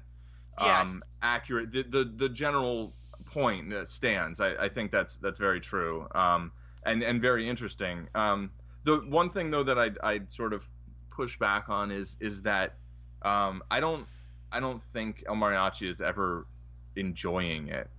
[0.65, 0.81] Yeah.
[0.81, 2.93] um accurate the, the the general
[3.25, 6.51] point stands I, I think that's that's very true um
[6.85, 8.51] and and very interesting um
[8.83, 10.67] the one thing though that I'd, I'd sort of
[11.11, 12.75] push back on is is that
[13.21, 14.07] um I don't
[14.51, 16.47] I don't think El Mariachi is ever
[16.95, 17.89] enjoying it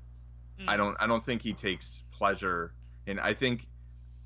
[0.60, 0.68] Mm.
[0.68, 2.74] I don't I don't think he takes pleasure
[3.06, 3.68] in I think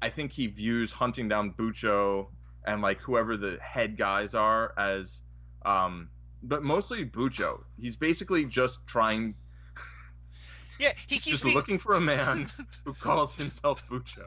[0.02, 2.26] I think he views hunting down Bucho
[2.66, 5.22] and like whoever the head guys are as
[5.64, 6.08] um
[6.48, 7.62] but mostly Bucho.
[7.80, 9.34] He's basically just trying
[10.78, 12.48] Yeah, he keeps just being, looking for a man
[12.84, 14.26] who calls himself Bucho.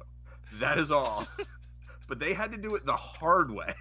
[0.59, 1.27] That is all.
[2.07, 3.73] but they had to do it the hard way.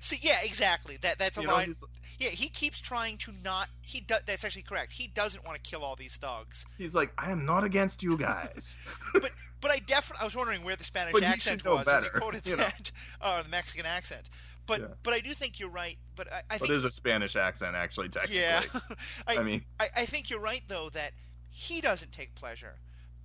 [0.00, 0.98] See, yeah, exactly.
[1.02, 1.66] That that's a You line.
[1.66, 1.84] he's,
[2.18, 3.68] yeah, he keeps trying to not.
[3.82, 4.92] He do, That's actually correct.
[4.92, 6.66] He doesn't want to kill all these thugs.
[6.76, 8.76] he's like, I am not against you guys.
[9.12, 12.04] But but I definitely I was wondering where the Spanish But accent know was as
[12.04, 12.64] he quoted you know.
[12.64, 14.30] that, or uh, the Mexican accent.
[14.70, 14.86] But Yeah.
[15.02, 15.98] but I do think you're right.
[16.14, 18.38] But I, I think there's a Spanish accent, actually, technically.
[18.40, 18.62] yeah.
[19.26, 21.10] I, I mean, I, I think you're right though that
[21.48, 22.76] he doesn't take pleasure.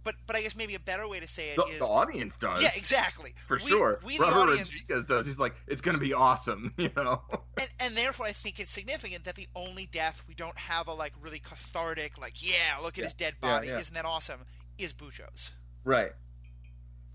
[0.03, 2.37] But but I guess maybe a better way to say it the, is the audience
[2.37, 2.61] does.
[2.63, 3.99] yeah exactly For We- sure.
[4.03, 5.25] We Robert audience Rodriguez does.
[5.27, 7.21] He's like, it's going to be awesome, you know?
[7.59, 10.93] and, and therefore I think it's significant that the only death we don't have a
[10.93, 13.03] like really cathartic like yeah look at Yeah.
[13.05, 13.79] his dead body yeah.
[13.79, 14.41] isn't that awesome
[14.77, 15.53] is Bucho's.
[15.83, 16.11] right.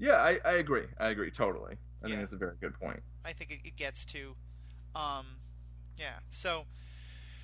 [0.00, 0.86] Yeah, I, I agree.
[0.98, 1.76] I agree totally.
[2.02, 2.10] I Yeah.
[2.12, 3.02] think that's a very good point.
[3.24, 4.34] I think it, it gets to,
[4.94, 5.36] um,
[5.98, 6.18] yeah.
[6.30, 6.64] So,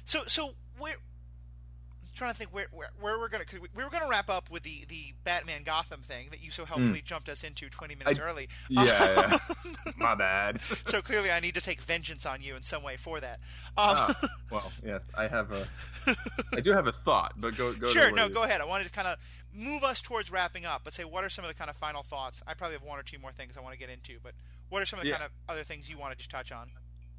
[0.04, 3.84] so so we're I'm trying to think where where, where we're gonna 'cause we, we
[3.84, 7.28] were gonna wrap up with the the Batman Gotham thing that you so helpfully jumped
[7.28, 8.48] us into 20 minutes early.
[8.68, 8.84] Hmm.
[8.86, 9.92] Yeah, yeah.
[9.96, 10.60] My bad.
[10.86, 13.40] so clearly I need to take vengeance on you in some way for that.
[13.76, 14.14] Um, Ah,
[14.50, 15.68] well, yes, I have a,
[16.54, 17.88] I do have a thought, but go go.
[17.90, 18.62] sure, where no, go ahead.
[18.62, 19.18] I wanted to kind of
[19.56, 22.02] move us towards wrapping up, but say what are some of the kind of final
[22.02, 22.42] thoughts?
[22.46, 24.34] I probably have one or two more things I want to get into, but
[24.68, 25.18] what are some of the Yeah.
[25.18, 26.70] kind of other things you want to just touch on?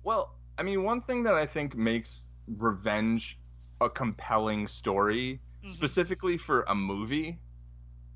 [0.04, 3.40] Well, I mean, one thing that I think makes revenge
[3.82, 5.74] a compelling story, Mhm.
[5.74, 7.40] specifically for a movie,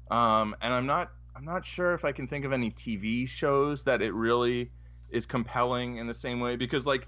[0.09, 3.83] um, and I'm not, I'm not sure if I can think of any TV shows
[3.85, 4.71] that it really
[5.09, 7.07] is compelling in the same way because, like,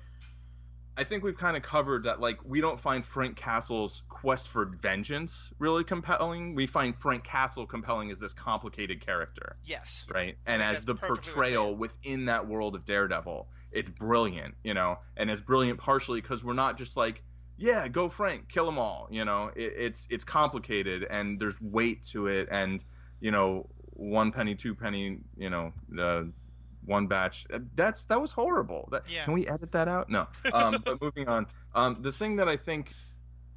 [0.96, 4.66] I think we've kind of covered that, like, we don't find Frank Castle's quest for
[4.66, 6.54] vengeance really compelling.
[6.54, 10.06] We find Frank Castle compelling as this complicated character Yes.
[10.14, 10.38] right?
[10.46, 14.74] And as the perfectly what you're portrayal within that world of Daredevil, it's brilliant, you
[14.74, 17.24] know, and it's brilliant partially because we're not just like,
[17.58, 19.52] yeah, go Frank, kill them all, you know.
[19.56, 22.84] It, it's it's complicated and there's weight to it, and
[23.20, 26.24] you know, one penny, two penny, you know, uh,
[26.86, 27.46] one batch.
[27.76, 28.90] That's that was horrible.
[28.92, 29.24] That, Yeah.
[29.26, 30.10] Can we edit that out?
[30.10, 30.28] No.
[30.54, 32.94] Um, but moving on, um, the thing that I think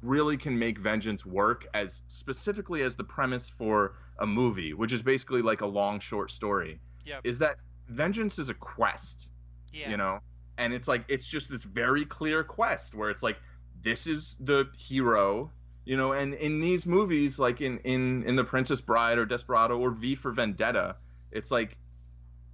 [0.01, 5.01] really can make vengeance work as specifically as the premise for a movie which is
[5.01, 7.21] basically like a long short story Yep.
[7.23, 7.57] is that
[7.87, 9.29] vengeance is a quest
[9.73, 9.89] Yeah.
[9.89, 10.19] you know
[10.59, 13.37] and it's like it's just this very clear quest where it's like
[13.81, 15.51] this is the hero
[15.85, 19.79] you know and in these movies like in in in the princess bride or desperado
[19.79, 20.95] or v for vendetta
[21.31, 21.75] it's like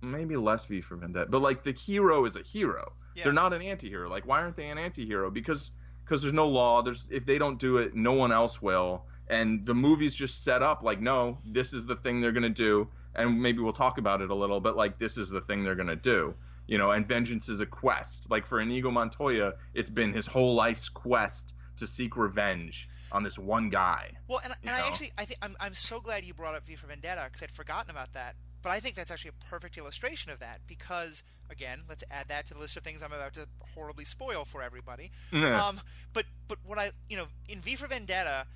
[0.03, 2.93] maybe less v for vendetta but like the hero is a hero.
[3.15, 3.25] Yeah.
[3.25, 4.09] they're not an anti-hero.
[4.09, 5.31] Like why aren't they an anti-hero?
[5.31, 5.71] Because
[6.03, 6.81] because there's no law.
[6.81, 9.05] There's if they don't do it no one else will.
[9.29, 12.49] And the movie's just set up like no this is the thing they're going to
[12.49, 12.87] do.
[13.15, 15.75] And maybe we'll talk about it a little but like this is the thing they're
[15.75, 16.35] going to do.
[16.67, 18.29] You know and vengeance is a quest.
[18.29, 23.37] Like for inigo montoya it's been his whole life's quest to seek revenge on this
[23.37, 26.55] one guy Well, and, and I actually, I think I'm, I'm so glad you brought
[26.55, 28.35] up V for Vendetta because I'd forgotten about that.
[28.63, 32.47] But I think that's actually a perfect illustration of that because, again, let's add that
[32.47, 35.11] to the list of things I'm about to horribly spoil for everybody.
[35.31, 35.63] Yeah.
[35.67, 35.81] Um,
[36.13, 38.47] but but what I, you know, in V for Vendetta,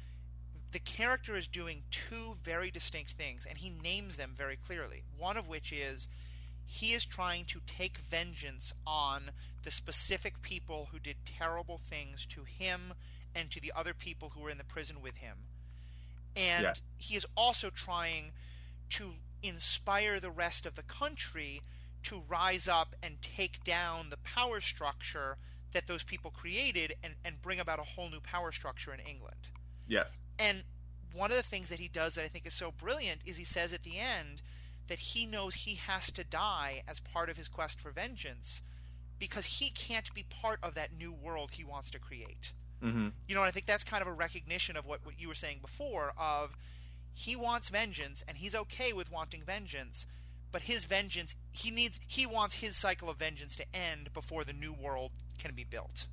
[0.72, 5.04] the character is doing two very distinct things, and he names them very clearly.
[5.18, 6.08] One of which is
[6.66, 9.32] he is trying to take vengeance on
[9.64, 12.94] the specific people who did terrible things to him
[13.36, 15.38] and to the other people who were in the prison with him.
[16.36, 16.74] And Yeah.
[16.98, 18.32] he is also trying
[18.92, 19.16] to
[19.48, 21.62] inspire the rest of the country
[22.04, 25.38] to rise up and take down the power structure
[25.74, 29.50] that those people created and, and bring about a whole new power structure in England.
[29.88, 30.64] yes And
[31.14, 33.44] one of the things that he does that I think is so brilliant is he
[33.44, 34.42] says at the end
[34.88, 38.62] that he knows he has to die as part of his quest for vengeance
[39.20, 42.54] because he can't be part of that new world he wants to create.
[42.82, 45.28] hmm You know, and I think that's kind of a recognition of what, what you
[45.28, 46.56] were saying before of
[47.20, 50.06] he wants vengeance and he's okay with wanting vengeance,
[50.52, 54.54] but his vengeance he needs he wants his cycle of vengeance to end before the
[54.54, 55.10] new world
[55.40, 56.08] can be built.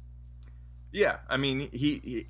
[0.93, 2.27] yeah i mean he he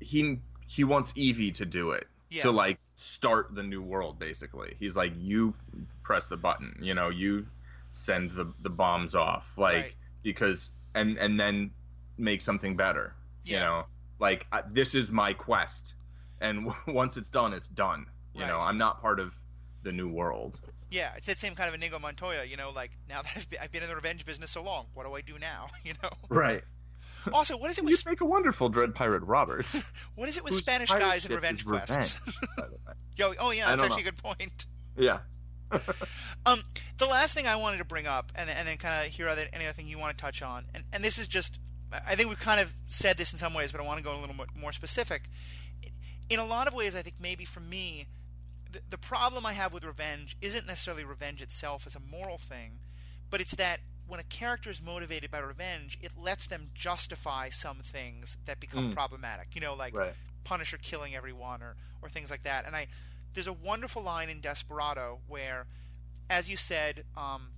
[0.00, 2.42] he, he wants Evey to do it Yeah.
[2.42, 5.54] to like start the new world basically he's like you
[6.02, 7.46] press the button you know you
[7.90, 9.94] send the the bombs off like Right.
[10.22, 11.70] because and and then
[12.18, 13.14] make something better
[13.44, 13.84] you know
[14.18, 15.94] like I, this is my quest
[16.40, 19.34] and once it's done it's done you know i'm not part of
[19.82, 20.60] the new world
[20.90, 23.58] Yeah, it's that same kind of Inigo Montoya, you know, like now that I've been,
[23.62, 25.68] I've been in the revenge business so long, what do I do now?
[25.84, 26.10] You know.
[26.28, 26.62] right
[27.32, 30.44] Also, what is it you with make a wonderful dread pirate roberts what is it
[30.44, 32.16] with Spanish guys and revenge quests?
[32.26, 32.94] revenge, by the way.
[33.16, 34.66] Yo, oh yeah, that's actually a good point.
[34.96, 35.20] yeah
[36.44, 36.62] Um,
[36.98, 39.46] the last thing I wanted to bring up, and, and then kind of hear other,
[39.52, 41.58] any other thing you want to touch on, and, and this is just,
[41.92, 44.12] I think we've kind of said this in some ways, but I want to go
[44.12, 45.28] a little more, more specific.
[46.28, 48.06] In a lot of ways, I think maybe for me,
[48.72, 52.78] the, the problem I have with revenge isn't necessarily revenge itself as a moral thing,
[53.30, 57.78] but it's that when a character is motivated by revenge, it lets them justify some
[57.78, 58.94] things that become Mm.
[58.94, 59.54] problematic.
[59.54, 60.14] You know, like Right.
[60.44, 62.64] Punisher killing everyone or or things like that.
[62.66, 62.88] And I
[63.34, 65.66] there's a wonderful line in Desperado where,
[66.28, 67.52] as you said, um,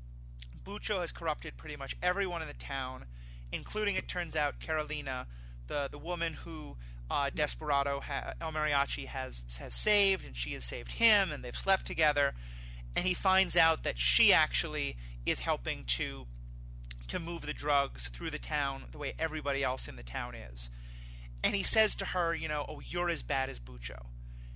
[0.65, 3.07] Bucho has corrupted pretty much everyone in the town,
[3.51, 5.27] including it turns out Carolina,
[5.69, 6.77] the the woman who
[7.13, 11.55] uh, Desperado ha- El Mariachi has has saved, and she has saved him, and they've
[11.55, 12.33] slept together.
[12.97, 14.97] And he finds out that she actually
[15.27, 16.27] is helping to
[17.09, 20.71] to move the drugs through the town the way everybody else in the town is.
[21.45, 24.07] And he says to her, you know, oh, you're as bad as Bucho.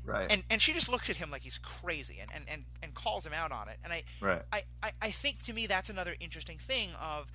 [0.02, 0.26] Right.
[0.30, 3.26] And and she just looks at him like he's crazy and, and, and, and calls
[3.26, 3.76] him out on it.
[3.84, 4.42] And I, right.
[4.50, 7.30] I, I, I think to me that's another interesting thing of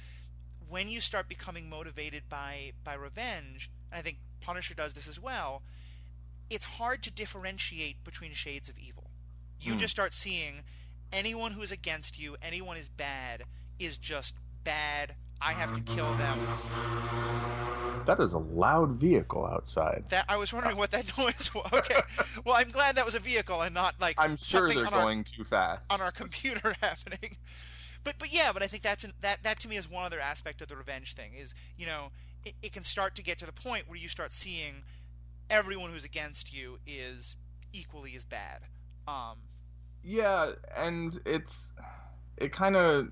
[0.68, 5.20] when you start becoming motivated by by revenge, and I think Punisher does this as
[5.20, 5.62] well,
[6.50, 9.10] it's hard to differentiate between shades of evil.
[9.60, 9.80] You Hmm.
[9.80, 10.64] just start seeing
[11.14, 13.44] anyone who is against you, anyone is bad,
[13.80, 15.16] is just bad.
[15.42, 16.38] I have to kill them.
[18.06, 20.06] That is a loud vehicle outside.
[20.10, 21.70] That I was wondering what that noise was.
[21.72, 22.02] Okay,
[22.46, 25.04] well I'm glad that was a vehicle and not like I'm sure they're on our-
[25.04, 25.84] going too fast.
[25.92, 27.38] on our computer happening.
[28.04, 30.20] But but yeah, but I think that's an, that that to me is one other
[30.20, 32.12] aspect of the revenge thing is you know
[32.46, 34.84] it, it can start to get to the point where you start seeing
[35.50, 37.36] everyone who's against you is
[37.74, 38.62] equally as bad.
[39.08, 39.38] Um,
[40.04, 41.72] Yeah, and it's
[42.38, 43.10] it kind of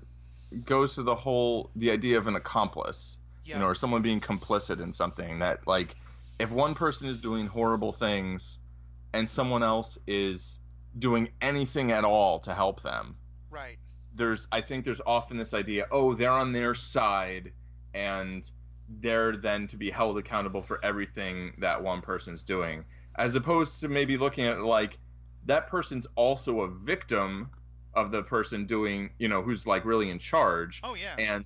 [0.64, 4.20] goes to the whole the idea of an accomplice, yeah, you know, or someone being
[4.20, 5.96] complicit in something that like
[6.38, 8.58] if one person is doing horrible things
[9.12, 10.58] and someone else is
[10.98, 13.16] doing anything at all to help them,
[13.50, 13.78] right,
[14.14, 17.52] there's I think there's often this idea, oh, they're on their side
[17.94, 18.48] and
[18.98, 22.84] they're then to be held accountable for everything that one person's doing.
[23.16, 24.98] As opposed to maybe looking at like
[25.46, 27.50] that person's also a victim
[27.94, 31.44] of the person doing, you know, who's like really in charge oh yeah, and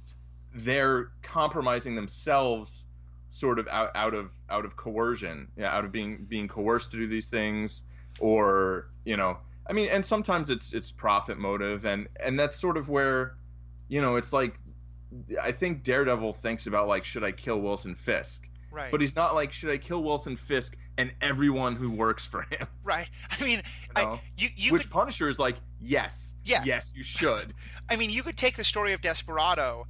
[0.54, 2.86] they're compromising themselves
[3.34, 6.96] sort of out, out of out of coercion yeah out of being being coerced to
[6.96, 7.82] do these things
[8.20, 9.36] or you know
[9.68, 13.34] i mean and sometimes it's it's profit motive and and that's sort of where
[13.88, 14.56] you know it's like
[15.42, 18.48] i think daredevil thinks about like should i kill wilson fisk?
[18.70, 22.42] Right, but he's not like should i kill wilson fisk and everyone who works for
[22.50, 22.66] him?
[22.84, 23.08] Right.
[23.30, 23.62] I mean, you
[24.02, 26.62] I, you you which could punisher is like yes Yeah.
[26.64, 27.54] yes you should.
[27.88, 29.86] I mean, you could take the story of Desperado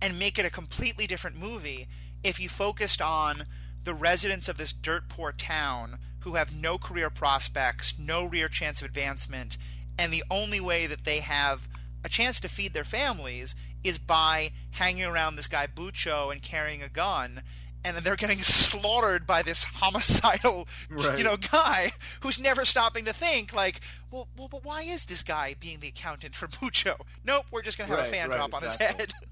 [0.00, 1.88] and make it a completely different movie
[2.22, 3.44] if you focused on
[3.82, 8.80] the residents of this dirt poor town who have no career prospects, no real chance
[8.80, 9.58] of advancement,
[9.98, 11.68] and the only way that they have
[12.04, 13.54] a chance to feed their families
[13.84, 17.42] is by hanging around this guy Bucho and carrying a gun.
[17.86, 21.18] And they're getting slaughtered by this homicidal, Right.
[21.18, 23.80] you know, guy who's never stopping to think, like,
[24.10, 26.96] well, well, but why is this guy being the accountant for Bucho?
[27.26, 28.86] Nope, we're just gonna have a fan right, drop on exactly.
[28.86, 29.12] his head.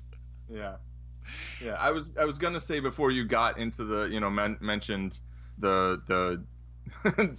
[0.55, 0.75] Yeah,
[1.65, 1.75] yeah.
[1.79, 5.19] I was I was gonna say before you got into the you know men- mentioned
[5.59, 6.45] the the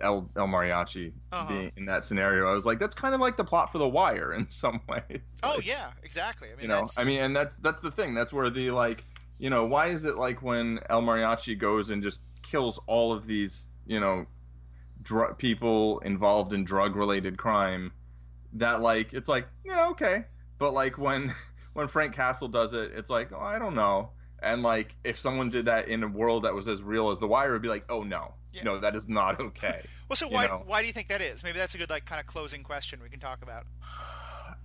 [0.00, 1.48] El El Mariachi Uh-huh.
[1.48, 2.48] being in that scenario.
[2.50, 5.20] I was like, that's kind of like the plot for The Wire in some ways.
[5.42, 6.48] oh yeah, exactly.
[6.48, 8.14] I mean, you know, that's, I mean, and that's that's the thing.
[8.14, 9.04] That's where the like,
[9.38, 13.26] you know, why is it like when El Mariachi goes and just kills all of
[13.26, 14.26] these, you know,
[15.02, 17.92] dr- people involved in drug related crime?
[18.54, 20.24] That like, it's like, yeah, okay,
[20.58, 21.32] but like when
[21.74, 24.10] when Frank Castle does it, it's like, oh, I don't know.
[24.42, 27.28] And like, if someone did that in a world that was as real as The
[27.28, 28.62] Wire, it'd be like, oh no, Yeah.
[28.64, 29.82] no, that is not okay.
[30.08, 30.62] well, so why know.
[30.66, 31.42] why do you think that is?
[31.44, 33.64] Maybe that's a good like kind of closing question we can talk about.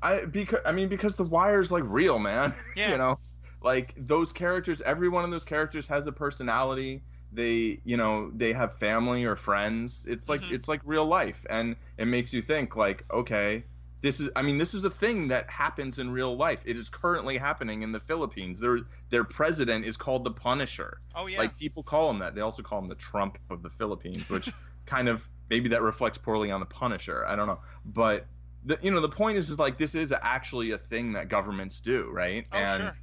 [0.02, 2.54] I because I mean because the wire's like real, man.
[2.76, 2.92] Yeah.
[2.92, 3.20] you know,
[3.62, 4.82] like those characters.
[4.82, 7.02] Every one of those characters has a personality.
[7.32, 10.06] They, you know, they have family or friends.
[10.08, 10.52] It's like Mhm.
[10.54, 13.64] it's like real life, and it makes you think like, okay,
[14.06, 14.30] this is.
[14.36, 16.62] I mean, this is a thing that happens in real life.
[16.64, 18.60] It is currently happening in the Philippines.
[18.60, 21.00] Their their president is called the Punisher.
[21.16, 22.36] Oh yeah, Like people call him that.
[22.36, 24.50] They also call him the Trump of the Philippines, which
[24.86, 27.26] kind of maybe that reflects poorly on the Punisher.
[27.26, 28.28] I don't know, but
[28.64, 31.80] the, you know the point is is like this is actually a thing that governments
[31.80, 32.48] do, right?
[32.52, 32.94] Oh, and sure.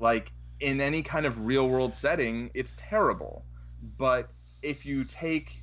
[0.00, 3.44] like in any kind of real world setting, it's terrible.
[3.98, 4.30] But
[4.62, 5.60] if you take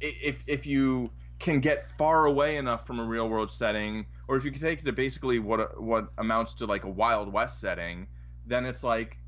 [0.00, 4.44] if if you can get far away enough from a real world setting, or if
[4.44, 8.06] you can take it to basically what what amounts to like a Wild West setting,
[8.46, 9.18] then it's like,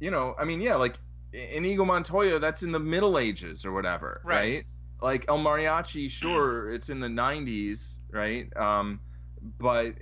[0.00, 0.94] you know, I mean, yeah, like
[1.32, 4.54] Inigo Montoya, that's in the Middle Ages or whatever, Right.
[4.54, 4.64] right?
[5.00, 8.54] Like El Mariachi, sure, it's in the '90s, right?
[8.56, 9.00] Um,
[9.58, 9.94] but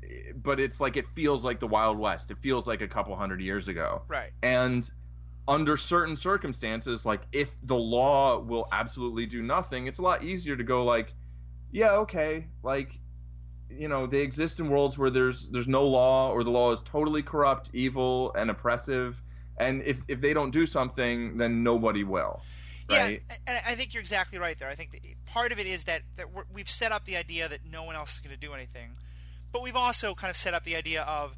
[0.43, 2.31] but it's like it feels like the Wild West.
[2.31, 4.31] It feels like a couple hundred years ago right.
[4.43, 4.89] and
[5.49, 10.57] under certain circumstances like if the law will absolutely do nothing it's a lot easier
[10.57, 11.15] to go like
[11.71, 12.99] yeah okay like
[13.71, 16.83] you know they exist in worlds where there's there's no law or the law is
[16.83, 19.23] totally corrupt, evil, and oppressive.
[19.59, 22.41] And if if they don't do something, then nobody will.
[22.91, 23.23] Right?
[23.29, 24.69] Yeah, and I think you're exactly right there.
[24.69, 27.61] I think part of it is that that we have set up the idea that
[27.71, 28.97] no one else is going to do anything,
[29.53, 31.37] but we've also kind of set up the idea of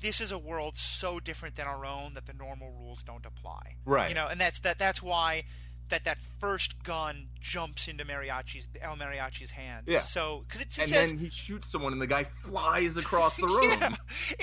[0.00, 3.76] this is a world so different than our own that the normal rules don't apply.
[3.84, 4.08] Right.
[4.08, 4.78] You know, and that's that.
[4.78, 5.44] That's why
[5.88, 9.86] that that first gun jumps into Mariachi's El Mariachi's hand.
[9.88, 10.00] Yeah.
[10.00, 13.46] So because it, and says, then he shoots someone and the guy flies across the
[13.48, 13.70] room.
[13.80, 13.96] yeah,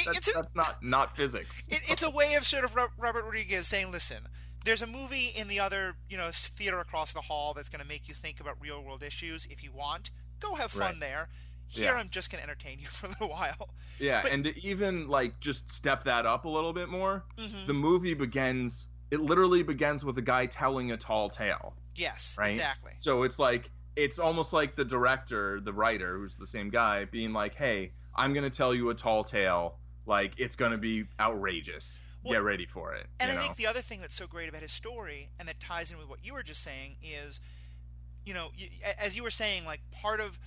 [0.05, 1.67] that's, it's a, that's not not physics.
[1.71, 4.27] It, it's a way of sort of Robert Rodriguez saying, "Listen,
[4.65, 7.87] there's a movie in the other you know theater across the hall that's going to
[7.87, 9.47] make you think about real world issues.
[9.49, 10.99] If you want, go have fun Right.
[10.99, 11.29] there.
[11.67, 11.93] Here, Yeah.
[11.99, 15.07] I'm just going to entertain you for a little while." Yeah, But- and to even
[15.07, 17.67] like just step that up a little bit more, Mhm.
[17.67, 18.87] the movie begins.
[19.11, 21.75] It literally begins with a guy telling a tall tale.
[21.95, 22.49] Yes, Right.
[22.49, 22.91] exactly.
[22.95, 27.33] So it's like it's almost like the director, the writer, who's the same guy, being
[27.33, 29.79] like, "Hey, I'm gonna tell you a tall tale.
[30.05, 31.99] Like it's gonna be outrageous.
[32.23, 33.41] Well, Get ready for it." And I know?
[33.41, 36.07] think the other thing that's so great about his story, and that ties in with
[36.07, 37.39] what you were just saying, is,
[38.25, 38.51] you know,
[38.99, 40.37] as you were saying, like part of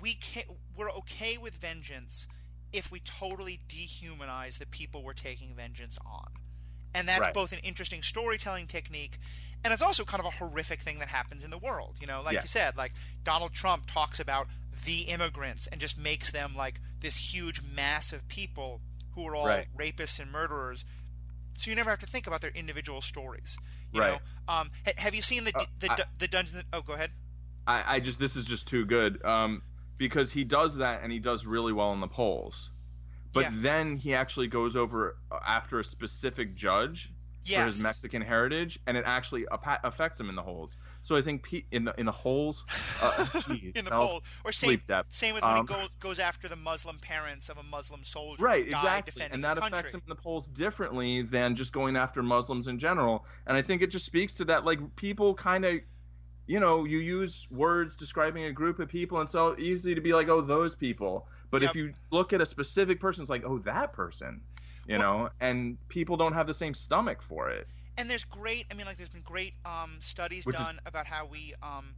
[0.00, 0.44] we can
[0.76, 2.26] we're okay with vengeance
[2.72, 6.28] if we totally dehumanize the people we're taking vengeance on,
[6.94, 7.34] and that's Right.
[7.34, 9.18] both an interesting storytelling technique.
[9.64, 11.96] And it's also kind of a horrific thing that happens in the world.
[12.00, 12.42] You know, like Yeah.
[12.42, 12.92] you said, like
[13.24, 14.46] Donald Trump talks about
[14.84, 18.80] the immigrants and just makes them like this huge mass of people
[19.16, 19.66] who are all Right.
[19.76, 20.84] rapists and murderers.
[21.56, 23.58] So you never have to think about their individual stories.
[23.92, 24.12] You Right.
[24.12, 24.20] know,
[24.54, 26.62] um, ha- have you seen the Uh, the, I- the Dungeons?
[26.72, 27.10] Oh, go ahead.
[27.66, 29.62] I, I just this is just too good um,
[29.98, 32.70] because he does that and he does really well in the polls,
[33.32, 33.50] but Yeah.
[33.54, 37.12] then he actually goes over uh, after a specific judge
[37.46, 40.76] for his Mexican heritage, and it actually affects him in the holes.
[41.00, 42.66] So I think Pete in the in the holes,
[43.02, 46.46] uh, geez, in the poll, or same same with when Um, he go, goes after
[46.46, 49.90] the Muslim parents of a Muslim soldier Right, exactly, and that affects country.
[49.92, 53.24] him in the polls differently than just going after Muslims in general.
[53.46, 55.80] And I think it just speaks to that, like people kind of,
[56.48, 60.12] you know, you use words describing a group of people, and so easy to be
[60.14, 61.28] like, oh, those people.
[61.50, 61.70] But Yep.
[61.70, 64.40] if you look at a specific person, it's like, oh, that person,
[64.86, 67.68] you Well- know, and people don't have the same stomach for it.
[67.98, 71.06] and there's great i mean like there's been great um, studies Which is- done about
[71.06, 71.96] how we um,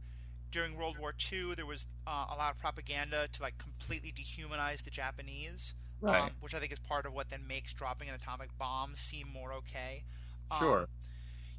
[0.49, 4.83] during world war ii there was uh, a lot of propaganda to like completely dehumanize
[4.83, 6.23] the japanese Right.
[6.23, 9.27] um, which i think is part of what then makes dropping an atomic bomb seem
[9.31, 10.03] more okay
[10.49, 10.87] Um, Sure.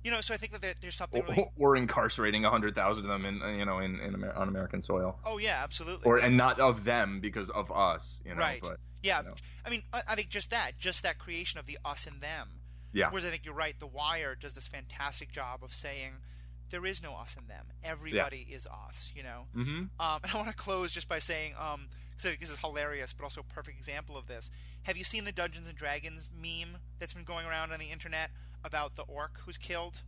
[0.04, 2.74] You know so i think that there, there's something Or, really or incarcerating a hundred
[2.74, 6.04] thousand of them in, you know, in, in Amer- on American soil, oh yeah absolutely
[6.04, 8.40] or and not of them because of us, you know.
[8.40, 8.60] Right.
[8.62, 9.34] But yeah you know.
[9.66, 12.62] i mean I, I think just that just that creation of the us and them
[12.92, 13.78] yeah, Whereas I think you're right.
[13.78, 16.12] The Wire does this fantastic job of saying
[16.70, 17.66] there is no us and them.
[17.82, 19.10] Everybody is us.
[19.14, 19.46] You know.
[19.56, 19.70] mm-hmm.
[19.70, 19.88] Um,
[20.22, 23.12] and I want to close just by saying, um, because I think this is hilarious,
[23.12, 24.50] but also a perfect example of this.
[24.82, 28.30] Have you seen the Dungeons and Dragons meme that's been going around on the internet
[28.64, 30.02] about the orc who's killed?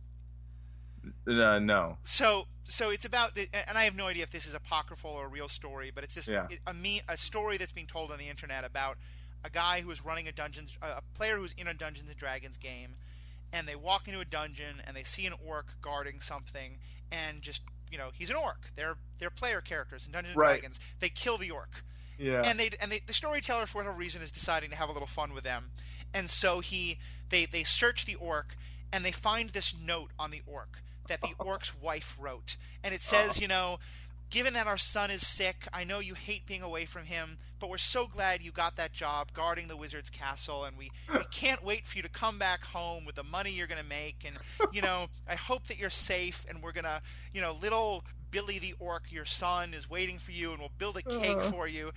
[1.27, 1.97] uh, no.
[2.03, 5.25] So, so it's about, the, and I have no idea if this is apocryphal or
[5.25, 6.47] a real story, but it's this Yeah.
[6.49, 8.97] it, a me a story that's being told on the internet about
[9.43, 12.57] a guy who is running a dungeons, a player who's in a Dungeons and Dragons
[12.57, 12.95] game,
[13.53, 16.79] and they walk into a dungeon and they see an orc guarding something,
[17.11, 18.71] and just you know he's an orc.
[18.75, 20.59] They're they're player characters in Dungeons and Right.
[20.59, 20.79] Dragons.
[20.99, 21.83] They kill the orc,
[22.17, 22.41] Yeah.
[22.43, 25.07] and they and they, the storyteller for whatever reason is deciding to have a little
[25.07, 25.69] fun with them,
[26.11, 26.97] and so he
[27.29, 28.55] they they search the orc
[28.93, 33.01] and they find this note on the orc that the orc's wife wrote, and it
[33.01, 33.79] says, you know.
[34.31, 37.69] Given that our son is sick, I know you hate being away from him, but
[37.69, 41.63] we're so glad you got that job guarding the wizard's castle, and we, we can't
[41.63, 44.25] wait for you to come back home with the money you're going to make.
[44.25, 44.35] And,
[44.73, 47.03] you know, I hope that you're safe, and we're going to,
[47.35, 50.97] you know, little Billy the orc, your son, is waiting for you, and we'll build
[50.97, 51.51] a cake Uh.
[51.51, 51.91] for you.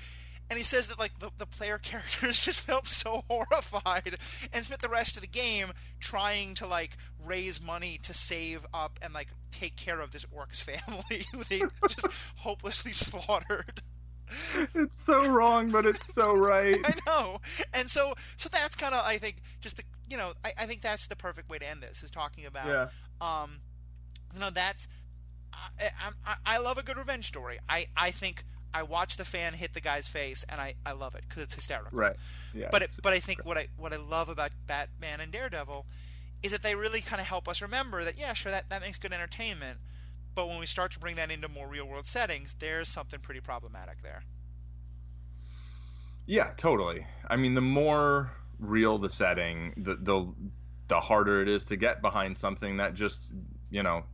[0.50, 4.16] And he says that like the, the player characters just felt so horrified
[4.52, 8.98] and spent the rest of the game trying to like raise money to save up
[9.02, 13.82] and like take care of this orc's family who they just hopelessly slaughtered.
[14.74, 16.78] it's so wrong, but it's so right.
[16.84, 17.40] I know.
[17.72, 20.82] And so so that's kind of I think just the you know I, I think
[20.82, 22.88] that's the perfect way to end this is talking about yeah.
[23.42, 23.60] um
[24.34, 24.88] you know that's
[25.80, 27.58] I, I, I love a good revenge story.
[27.68, 28.44] I I think
[28.74, 31.54] I watch the fan hit the guy's face and I, I love it because it's
[31.54, 31.98] hysterical.
[31.98, 32.16] Right.
[32.54, 32.68] Yeah.
[32.70, 35.86] But it, but I think what I what I love about Batman and Daredevil
[36.42, 38.98] is that they really kind of help us remember that yeah sure that that makes
[38.98, 39.78] good entertainment,
[40.34, 43.40] but when we start to bring that into more real world settings, there's something pretty
[43.40, 44.22] problematic there.
[46.26, 47.06] Yeah, totally.
[47.28, 50.32] I mean, the more real the setting, the the
[50.88, 53.32] the harder it is to get behind something that just
[53.70, 54.04] you know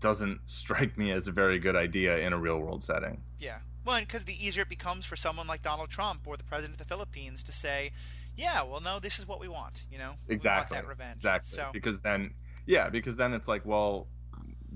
[0.00, 3.20] doesn't strike me as a very good idea in a real world setting.
[3.38, 6.74] Yeah, Well, because the easier it becomes for someone like Donald Trump or the president
[6.74, 7.92] of the Philippines to say,
[8.36, 11.16] "Yeah, well, no, this is what we want," you know, exactly, we want that revenge.
[11.18, 11.56] exactly.
[11.56, 12.34] So, Because then,
[12.66, 14.08] yeah, because then it's like, well,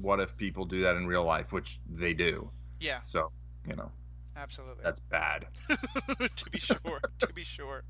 [0.01, 2.51] what if people do that in real life, which they do?
[2.79, 3.31] yeah, So,
[3.69, 3.91] you know,
[4.37, 4.83] absolutely.
[4.83, 5.47] that's bad.
[5.69, 7.01] to be sure.
[7.19, 7.83] to be sure.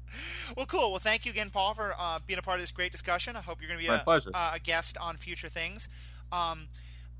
[0.56, 0.90] Well, cool.
[0.90, 3.36] Well, thank you again, Paul, for uh, being a part of this great discussion.
[3.36, 4.02] I hope you're going to be a,
[4.34, 5.88] uh, a guest on future things.
[6.32, 6.68] Um,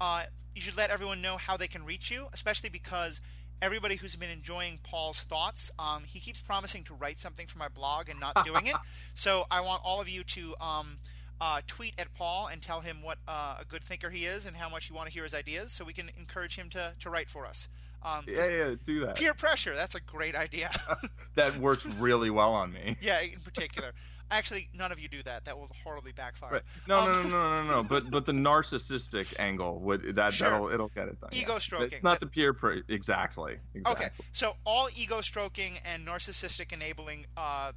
[0.01, 0.25] uh,
[0.55, 3.21] you should let everyone know how they can reach you, especially because
[3.63, 7.69] everybody who's been enjoying Paul's thoughts, um, he keeps promising to write something for my
[7.69, 8.75] blog and not doing it.
[9.15, 10.97] So I want all of you to um,
[11.41, 14.57] uh, tweet at Paul and tell him what uh, a good thinker he is and
[14.57, 17.11] how much you want to hear his ideas, so we can encourage him to, to
[17.11, 17.69] write for us.
[18.03, 19.17] Um, Yeah, yeah, do that.
[19.17, 20.71] Peer pressure, that's a great idea.
[21.35, 22.97] That works really well on me.
[23.03, 23.93] yeah, in particular.
[24.31, 25.45] Actually, none of you do that.
[25.45, 26.53] That will horribly backfire.
[26.53, 26.63] Right.
[26.87, 27.83] No, no, Um, no, no, no, no.
[27.89, 30.51] But but the narcissistic angle would that Sure.
[30.51, 31.31] that'll it'll get it done.
[31.33, 31.59] Ego yeah.
[31.59, 31.93] stroking.
[31.95, 33.57] It's not That- the peer pre- exactly.
[33.75, 34.07] Exactly.
[34.07, 37.73] Okay, so all ego stroking and narcissistic enabling uh,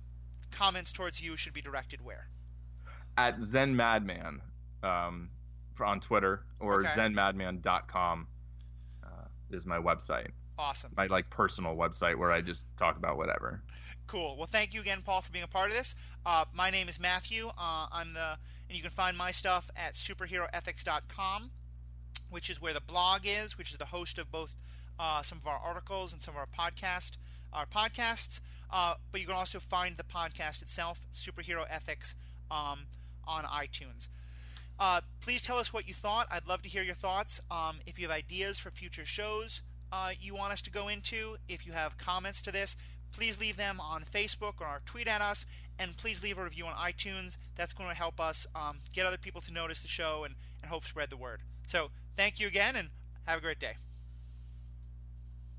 [0.51, 2.27] comments towards you should be directed where?
[3.17, 4.41] At Zen Madman,
[4.83, 5.29] um,
[5.79, 6.89] on Twitter or Okay.
[6.89, 8.27] ZenMadman.com
[9.03, 9.07] uh,
[9.51, 10.27] is my website.
[10.57, 10.91] Awesome.
[10.95, 13.61] My like personal website where I just talk about whatever.
[14.07, 14.35] Cool.
[14.37, 15.95] Well, thank you again, Paul, for being a part of this.
[16.25, 17.47] Uh, my name is Matthew.
[17.47, 18.37] Uh, I'm the,
[18.67, 21.51] and you can find my stuff at superheroethics.com,
[22.29, 24.55] which is where the blog is, which is the host of both
[24.99, 27.17] uh, some of our articles and some of our podcast,
[27.51, 28.39] our podcasts.
[28.69, 32.15] Uh, but you can also find the podcast itself, Superhero Ethics,
[32.51, 32.85] um,
[33.25, 34.09] on iTunes.
[34.79, 36.27] Uh, please tell us what you thought.
[36.29, 37.41] I'd love to hear your thoughts.
[37.49, 39.61] Um, if you have ideas for future shows
[39.93, 42.75] uh, you want us to go into, if you have comments to this,
[43.13, 45.45] please leave them on Facebook or tweet at us.
[45.79, 47.37] And please leave a review on iTunes.
[47.55, 50.69] That's going to help us um, get other people to notice the show and, and
[50.69, 51.41] help spread the word.
[51.65, 52.89] So thank you again and
[53.25, 53.77] have a great day.